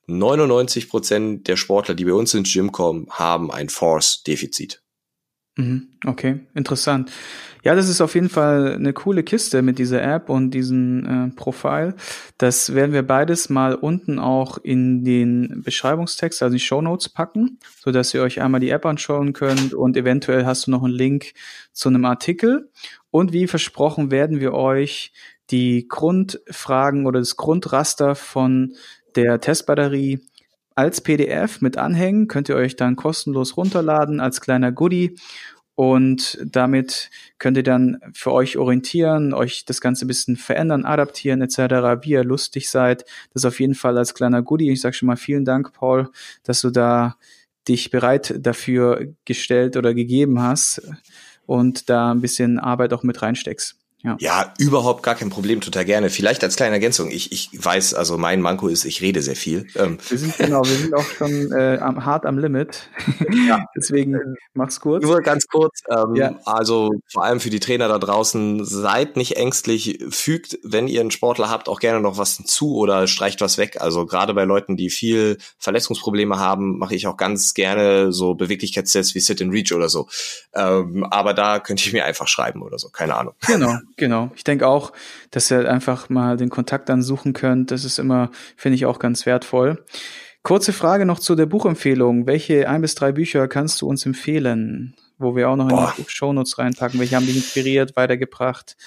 99 0.07 0.89
Prozent 0.89 1.47
der 1.47 1.55
Sportler, 1.55 1.95
die 1.95 2.03
bei 2.03 2.13
uns 2.13 2.33
ins 2.33 2.51
Gym 2.51 2.73
kommen, 2.73 3.07
haben 3.09 3.51
ein 3.51 3.69
Force-Defizit. 3.69 4.81
Mhm, 5.55 5.89
okay, 6.05 6.41
interessant. 6.55 7.11
Ja, 7.69 7.75
das 7.75 7.87
ist 7.87 8.01
auf 8.01 8.15
jeden 8.15 8.29
Fall 8.29 8.73
eine 8.73 8.93
coole 8.93 9.21
Kiste 9.21 9.61
mit 9.61 9.77
dieser 9.77 10.01
App 10.01 10.29
und 10.29 10.49
diesem 10.55 11.05
äh, 11.05 11.35
Profil. 11.35 11.93
Das 12.39 12.73
werden 12.73 12.93
wir 12.93 13.03
beides 13.03 13.51
mal 13.51 13.75
unten 13.75 14.17
auch 14.17 14.57
in 14.57 15.03
den 15.03 15.61
Beschreibungstext, 15.63 16.41
also 16.41 16.51
die 16.51 16.59
Show 16.59 16.81
Notes 16.81 17.09
packen, 17.09 17.59
so 17.79 17.91
dass 17.91 18.11
ihr 18.15 18.23
euch 18.23 18.41
einmal 18.41 18.59
die 18.59 18.71
App 18.71 18.87
anschauen 18.87 19.33
könnt 19.33 19.75
und 19.75 19.97
eventuell 19.97 20.47
hast 20.47 20.65
du 20.65 20.71
noch 20.71 20.81
einen 20.81 20.95
Link 20.95 21.33
zu 21.71 21.89
einem 21.89 22.05
Artikel. 22.05 22.71
Und 23.11 23.33
wie 23.33 23.45
versprochen 23.45 24.09
werden 24.09 24.39
wir 24.39 24.55
euch 24.55 25.13
die 25.51 25.87
Grundfragen 25.87 27.05
oder 27.05 27.19
das 27.19 27.35
Grundraster 27.35 28.15
von 28.15 28.73
der 29.15 29.41
Testbatterie 29.41 30.21
als 30.73 31.01
PDF 31.01 31.61
mit 31.61 31.77
anhängen. 31.77 32.27
Könnt 32.27 32.49
ihr 32.49 32.55
euch 32.55 32.77
dann 32.77 32.95
kostenlos 32.95 33.57
runterladen 33.57 34.21
als 34.21 34.41
kleiner 34.41 34.71
Goodie. 34.71 35.17
Und 35.79 36.37
damit 36.43 37.09
könnt 37.37 37.55
ihr 37.55 37.63
dann 37.63 38.01
für 38.11 38.33
euch 38.33 38.57
orientieren, 38.57 39.33
euch 39.33 39.63
das 39.63 39.79
Ganze 39.79 40.03
ein 40.03 40.09
bisschen 40.09 40.35
verändern, 40.35 40.83
adaptieren 40.83 41.41
etc., 41.41 41.57
wie 42.03 42.09
ihr 42.09 42.25
lustig 42.25 42.69
seid. 42.69 43.05
Das 43.33 43.45
auf 43.45 43.61
jeden 43.61 43.75
Fall 43.75 43.97
als 43.97 44.13
kleiner 44.13 44.41
Goodie. 44.41 44.69
Ich 44.71 44.81
sage 44.81 44.93
schon 44.93 45.07
mal 45.07 45.15
vielen 45.15 45.45
Dank, 45.45 45.71
Paul, 45.71 46.09
dass 46.43 46.59
du 46.59 46.69
da 46.69 47.15
dich 47.69 47.91
bereit 47.91 48.35
dafür 48.45 49.07
gestellt 49.23 49.77
oder 49.77 49.93
gegeben 49.93 50.41
hast 50.41 50.81
und 51.45 51.89
da 51.89 52.11
ein 52.11 52.19
bisschen 52.19 52.59
Arbeit 52.59 52.91
auch 52.91 53.03
mit 53.03 53.21
reinsteckst. 53.21 53.77
Ja. 54.01 54.15
ja, 54.19 54.53
überhaupt 54.57 55.03
gar 55.03 55.15
kein 55.15 55.29
Problem, 55.29 55.59
total 55.59 55.83
gerne. 55.83 56.09
Vielleicht 56.09 56.41
als 56.45 56.55
kleine 56.55 56.75
Ergänzung, 56.75 57.11
ich, 57.11 57.33
ich 57.33 57.49
weiß, 57.53 57.93
also 57.93 58.17
mein 58.17 58.39
Manko 58.39 58.69
ist, 58.69 58.85
ich 58.85 59.01
rede 59.01 59.21
sehr 59.21 59.35
viel. 59.35 59.67
Ähm. 59.75 59.97
Wir 60.07 60.17
sind 60.17 60.37
genau, 60.37 60.63
wir 60.63 60.75
sind 60.75 60.93
auch 60.93 61.03
schon 61.03 61.51
äh, 61.51 61.79
am, 61.81 62.05
hart 62.05 62.25
am 62.25 62.37
Limit. 62.37 62.89
Ja. 63.45 63.65
Deswegen 63.75 64.17
mach's 64.53 64.79
kurz. 64.79 65.03
Nur 65.03 65.19
ganz 65.19 65.47
kurz, 65.47 65.81
ähm, 65.89 66.15
ja. 66.15 66.33
also 66.45 66.91
vor 67.11 67.25
allem 67.25 67.41
für 67.41 67.49
die 67.49 67.59
Trainer 67.59 67.89
da 67.89 67.99
draußen, 67.99 68.63
seid 68.63 69.17
nicht 69.17 69.35
ängstlich, 69.35 69.99
fügt, 70.09 70.57
wenn 70.63 70.87
ihr 70.87 71.01
einen 71.01 71.11
Sportler 71.11 71.49
habt, 71.49 71.67
auch 71.67 71.81
gerne 71.81 71.99
noch 71.99 72.17
was 72.17 72.37
hinzu 72.37 72.77
oder 72.77 73.05
streicht 73.05 73.41
was 73.41 73.57
weg. 73.57 73.81
Also 73.81 74.05
gerade 74.05 74.33
bei 74.33 74.45
Leuten, 74.45 74.77
die 74.77 74.89
viel 74.89 75.37
Verletzungsprobleme 75.57 76.39
haben, 76.39 76.77
mache 76.77 76.95
ich 76.95 77.05
auch 77.05 77.17
ganz 77.17 77.53
gerne 77.53 78.13
so 78.13 78.33
Beweglichkeitstests 78.33 79.13
wie 79.13 79.19
Sit 79.19 79.41
and 79.41 79.51
Reach 79.51 79.73
oder 79.73 79.89
so. 79.89 80.07
Ähm, 80.53 81.03
aber 81.03 81.33
da 81.33 81.59
könnt 81.59 81.85
ihr 81.85 81.91
mir 81.91 82.05
einfach 82.05 82.29
schreiben 82.29 82.61
oder 82.61 82.79
so, 82.79 82.87
keine 82.87 83.15
Ahnung. 83.15 83.33
Genau. 83.45 83.75
Genau. 83.99 84.31
Ich 84.33 84.45
denke 84.45 84.65
auch, 84.65 84.93
dass 85.29 85.51
ihr 85.51 85.69
einfach 85.69 86.07
mal 86.07 86.37
den 86.37 86.49
Kontakt 86.49 86.87
dann 86.87 87.01
suchen 87.01 87.33
könnt. 87.33 87.69
Das 87.69 87.83
ist 87.83 87.99
immer, 87.99 88.31
finde 88.55 88.75
ich, 88.75 88.85
auch 88.85 88.97
ganz 88.97 89.25
wertvoll. 89.25 89.83
Kurze 90.41 90.71
Frage 90.71 91.05
noch 91.05 91.19
zu 91.19 91.35
der 91.35 91.45
Buchempfehlung. 91.45 92.25
Welche 92.25 92.69
ein 92.69 92.81
bis 92.81 92.95
drei 92.95 93.11
Bücher 93.11 93.49
kannst 93.49 93.81
du 93.81 93.87
uns 93.87 94.05
empfehlen? 94.05 94.95
Wo 95.17 95.35
wir 95.35 95.49
auch 95.49 95.57
noch 95.57 95.67
Boah. 95.67 95.93
in 95.97 96.05
die 96.05 96.09
Shownotes 96.09 96.57
reinpacken. 96.57 96.97
Welche 96.97 97.17
haben 97.17 97.25
dich 97.25 97.35
inspiriert, 97.35 97.97
weitergebracht? 97.97 98.77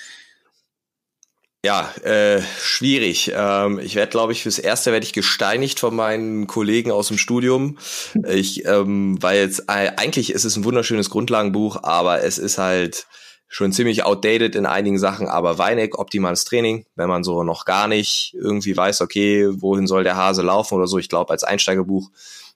Ja, 1.62 1.92
äh, 2.02 2.40
schwierig. 2.58 3.32
Ähm, 3.36 3.78
ich 3.80 3.94
werde, 3.94 4.10
glaube 4.10 4.32
ich, 4.32 4.42
fürs 4.42 4.58
Erste 4.58 4.92
werde 4.92 5.04
ich 5.04 5.12
gesteinigt 5.12 5.78
von 5.78 5.94
meinen 5.94 6.46
Kollegen 6.46 6.90
aus 6.90 7.08
dem 7.08 7.18
Studium. 7.18 7.78
Ich, 8.28 8.64
ähm, 8.64 9.22
weil 9.22 9.40
jetzt 9.40 9.64
äh, 9.68 9.92
eigentlich 9.96 10.32
ist 10.32 10.44
es 10.44 10.56
ein 10.56 10.64
wunderschönes 10.64 11.10
Grundlagenbuch, 11.10 11.82
aber 11.82 12.24
es 12.24 12.38
ist 12.38 12.56
halt 12.56 13.06
schon 13.52 13.70
ziemlich 13.70 14.02
outdated 14.02 14.56
in 14.56 14.64
einigen 14.64 14.98
Sachen. 14.98 15.28
Aber 15.28 15.58
Weineck, 15.58 15.98
optimales 15.98 16.46
Training, 16.46 16.86
wenn 16.96 17.10
man 17.10 17.22
so 17.22 17.44
noch 17.44 17.66
gar 17.66 17.86
nicht 17.86 18.34
irgendwie 18.34 18.74
weiß, 18.74 19.02
okay, 19.02 19.46
wohin 19.60 19.86
soll 19.86 20.04
der 20.04 20.16
Hase 20.16 20.40
laufen 20.40 20.74
oder 20.74 20.86
so. 20.86 20.98
Ich 20.98 21.10
glaube, 21.10 21.30
als 21.30 21.44
Einsteigerbuch 21.44 22.10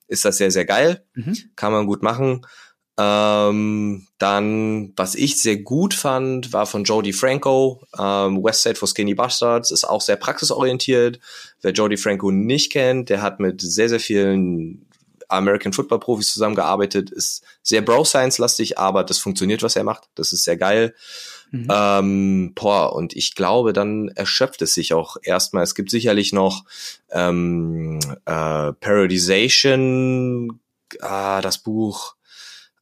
ist 0.08 0.24
das 0.24 0.38
sehr, 0.38 0.50
sehr 0.50 0.64
geil. 0.64 1.04
Mhm. 1.12 1.36
Kann 1.54 1.72
man 1.72 1.86
gut 1.86 2.02
machen. 2.02 2.46
Ähm, 2.98 4.06
dann, 4.16 4.94
was 4.96 5.14
ich 5.16 5.42
sehr 5.42 5.58
gut 5.58 5.92
fand, 5.92 6.54
war 6.54 6.64
von 6.64 6.84
Jody 6.84 7.12
Franco, 7.12 7.82
ähm, 7.98 8.42
West 8.42 8.62
Side 8.62 8.76
for 8.76 8.88
Skinny 8.88 9.12
Bastards, 9.12 9.70
ist 9.70 9.84
auch 9.84 10.00
sehr 10.00 10.16
praxisorientiert. 10.16 11.20
Wer 11.60 11.72
Jody 11.72 11.98
Franco 11.98 12.30
nicht 12.30 12.72
kennt, 12.72 13.10
der 13.10 13.20
hat 13.20 13.38
mit 13.38 13.60
sehr, 13.60 13.90
sehr 13.90 14.00
vielen 14.00 14.85
American 15.28 15.72
Football 15.72 16.00
Profis 16.00 16.32
zusammengearbeitet, 16.32 17.10
ist 17.10 17.42
sehr 17.62 17.82
Bro 17.82 18.04
Science 18.04 18.38
lastig, 18.38 18.78
aber 18.78 19.04
das 19.04 19.18
funktioniert, 19.18 19.62
was 19.62 19.76
er 19.76 19.84
macht. 19.84 20.08
Das 20.14 20.32
ist 20.32 20.44
sehr 20.44 20.56
geil. 20.56 20.94
Mhm. 21.50 21.68
Ähm, 21.70 22.52
boah, 22.54 22.94
und 22.94 23.14
ich 23.14 23.34
glaube, 23.34 23.72
dann 23.72 24.08
erschöpft 24.08 24.62
es 24.62 24.74
sich 24.74 24.94
auch 24.94 25.16
erstmal. 25.22 25.62
Es 25.62 25.74
gibt 25.74 25.90
sicherlich 25.90 26.32
noch 26.32 26.64
ähm, 27.10 28.00
äh, 28.24 28.72
Parodization, 28.72 30.60
ah, 31.00 31.40
das 31.40 31.58
Buch 31.58 32.16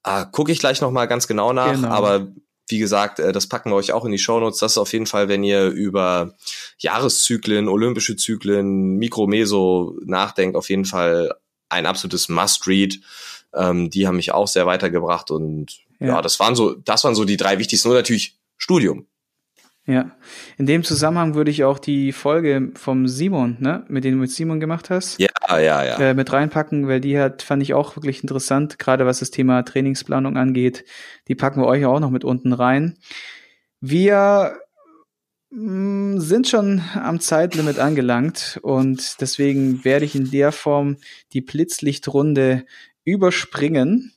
Ah, 0.05 0.27
Gucke 0.27 0.53
ich 0.53 0.59
gleich 0.59 0.83
nochmal 0.83 1.09
ganz 1.09 1.27
genau 1.27 1.55
nach, 1.55 1.73
genau. 1.73 1.89
aber 1.89 2.29
wie 2.69 2.79
gesagt, 2.79 3.19
äh, 3.19 3.33
das 3.33 3.49
packen 3.49 3.71
wir 3.71 3.77
euch 3.77 3.93
auch 3.93 4.05
in 4.05 4.13
die 4.13 4.19
Shownotes. 4.19 4.59
Das 4.59 4.73
ist 4.73 4.79
auf 4.79 4.93
jeden 4.93 5.07
Fall, 5.07 5.29
wenn 5.29 5.43
ihr 5.43 5.69
über 5.69 6.35
Jahreszyklen, 6.79 7.69
olympische 7.69 8.15
Zyklen, 8.15 8.97
Mikro-Meso 8.99 9.99
nachdenkt, 10.05 10.57
auf 10.57 10.69
jeden 10.69 10.85
Fall 10.85 11.35
ein 11.75 11.87
absolutes 11.87 12.29
Must-Read. 12.29 13.01
Ähm, 13.55 13.91
die 13.91 14.07
haben 14.07 14.17
mich 14.17 14.33
auch 14.33 14.49
sehr 14.49 14.67
weitergebracht 14.67 15.31
und 15.31 15.79
ja. 16.01 16.09
ja, 16.09 16.23
das 16.23 16.41
waren 16.41 16.57
so, 16.57 16.75
das 16.75 17.05
waren 17.05 17.15
so 17.15 17.25
die 17.25 17.37
drei 17.37 17.59
wichtigsten. 17.59 17.89
Und 17.89 17.95
natürlich 17.95 18.39
Studium. 18.57 19.07
Ja, 19.87 20.13
in 20.57 20.65
dem 20.65 20.83
Zusammenhang 20.83 21.35
würde 21.35 21.51
ich 21.51 21.63
auch 21.65 21.79
die 21.79 22.13
Folge 22.13 22.71
vom 22.75 23.07
Simon, 23.07 23.59
ne, 23.61 23.85
mit 23.89 24.05
dem 24.05 24.15
du 24.15 24.21
mit 24.21 24.31
Simon 24.31 24.59
gemacht 24.59 24.89
hast, 24.89 25.19
ja, 25.19 25.29
ja, 25.51 25.85
ja, 25.85 25.99
äh, 25.99 26.15
mit 26.15 26.33
reinpacken, 26.33 26.89
weil 26.89 27.03
die 27.03 27.19
hat 27.19 27.43
fand 27.43 27.63
ich 27.63 27.75
auch 27.75 27.95
wirklich 27.95 28.23
interessant, 28.23 28.79
gerade 28.79 29.05
was 29.05 29.19
das 29.19 29.31
Thema 29.31 29.63
Trainingsplanung 29.63 30.39
angeht. 30.39 30.87
Die 31.29 31.35
packen 31.35 31.61
wir 31.61 31.67
euch 31.67 31.85
auch 31.85 32.01
noch 32.01 32.09
mit 32.09 32.25
unten 32.25 32.55
rein. 32.55 32.97
Wir 33.81 34.57
sind 35.57 36.49
schon 36.49 36.83
am 36.95 37.21
Zeitlimit 37.21 37.79
angelangt 37.79 38.59
und 38.63 39.21
deswegen 39.21 39.85
werde 39.85 40.05
ich 40.05 40.17
in 40.17 40.31
der 40.31 40.51
Form 40.51 40.97
die 41.33 41.43
Blitzlichtrunde 41.43 42.65
überspringen 43.05 44.13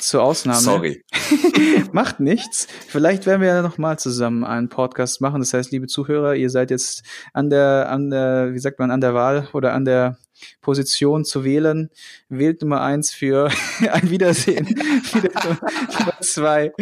zur 0.00 0.22
Ausnahme. 0.22 0.60
Sorry. 0.60 1.04
Macht 1.92 2.18
nichts. 2.18 2.66
Vielleicht 2.88 3.26
werden 3.26 3.40
wir 3.40 3.48
ja 3.48 3.62
noch 3.62 3.78
mal 3.78 3.98
zusammen 3.98 4.42
einen 4.42 4.68
Podcast 4.68 5.20
machen. 5.20 5.40
Das 5.40 5.54
heißt, 5.54 5.70
liebe 5.70 5.86
Zuhörer, 5.86 6.34
ihr 6.34 6.50
seid 6.50 6.70
jetzt 6.70 7.04
an 7.32 7.50
der, 7.50 7.88
an 7.88 8.10
der, 8.10 8.52
wie 8.52 8.58
sagt 8.58 8.80
man, 8.80 8.90
an 8.90 9.00
der 9.00 9.14
Wahl 9.14 9.48
oder 9.52 9.74
an 9.74 9.84
der 9.84 10.18
Position 10.60 11.24
zu 11.24 11.44
wählen. 11.44 11.90
Wählt 12.28 12.62
Nummer 12.62 12.82
eins 12.82 13.12
für 13.12 13.50
ein 13.92 14.10
Wiedersehen. 14.10 14.66
Nummer 15.14 16.20
zwei 16.20 16.72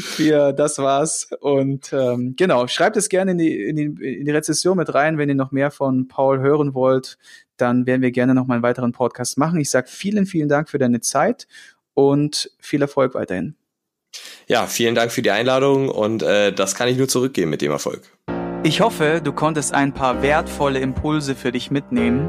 für 0.00 0.52
das 0.52 0.78
war's. 0.78 1.28
Und 1.40 1.92
ähm, 1.92 2.34
genau, 2.36 2.66
schreibt 2.66 2.96
es 2.96 3.08
gerne 3.08 3.32
in 3.32 3.38
die, 3.38 3.62
in, 3.62 3.76
die, 3.76 4.18
in 4.18 4.24
die 4.24 4.30
Rezession 4.30 4.76
mit 4.76 4.92
rein, 4.94 5.18
wenn 5.18 5.28
ihr 5.28 5.34
noch 5.34 5.52
mehr 5.52 5.70
von 5.70 6.08
Paul 6.08 6.40
hören 6.40 6.74
wollt. 6.74 7.18
Dann 7.56 7.86
werden 7.86 8.02
wir 8.02 8.10
gerne 8.10 8.34
noch 8.34 8.46
mal 8.46 8.54
einen 8.54 8.62
weiteren 8.62 8.92
Podcast 8.92 9.38
machen. 9.38 9.60
Ich 9.60 9.70
sage 9.70 9.88
vielen, 9.88 10.26
vielen 10.26 10.48
Dank 10.48 10.68
für 10.68 10.78
deine 10.78 11.00
Zeit 11.00 11.46
und 11.94 12.50
viel 12.58 12.82
Erfolg 12.82 13.14
weiterhin. 13.14 13.54
Ja, 14.46 14.66
vielen 14.66 14.94
Dank 14.94 15.12
für 15.12 15.22
die 15.22 15.30
Einladung 15.30 15.88
und 15.88 16.22
äh, 16.22 16.52
das 16.52 16.74
kann 16.74 16.88
ich 16.88 16.98
nur 16.98 17.08
zurückgeben 17.08 17.50
mit 17.50 17.62
dem 17.62 17.72
Erfolg. 17.72 18.02
Ich 18.64 18.80
hoffe, 18.80 19.20
du 19.22 19.32
konntest 19.32 19.74
ein 19.74 19.92
paar 19.92 20.22
wertvolle 20.22 20.80
Impulse 20.80 21.34
für 21.34 21.50
dich 21.50 21.70
mitnehmen. 21.70 22.28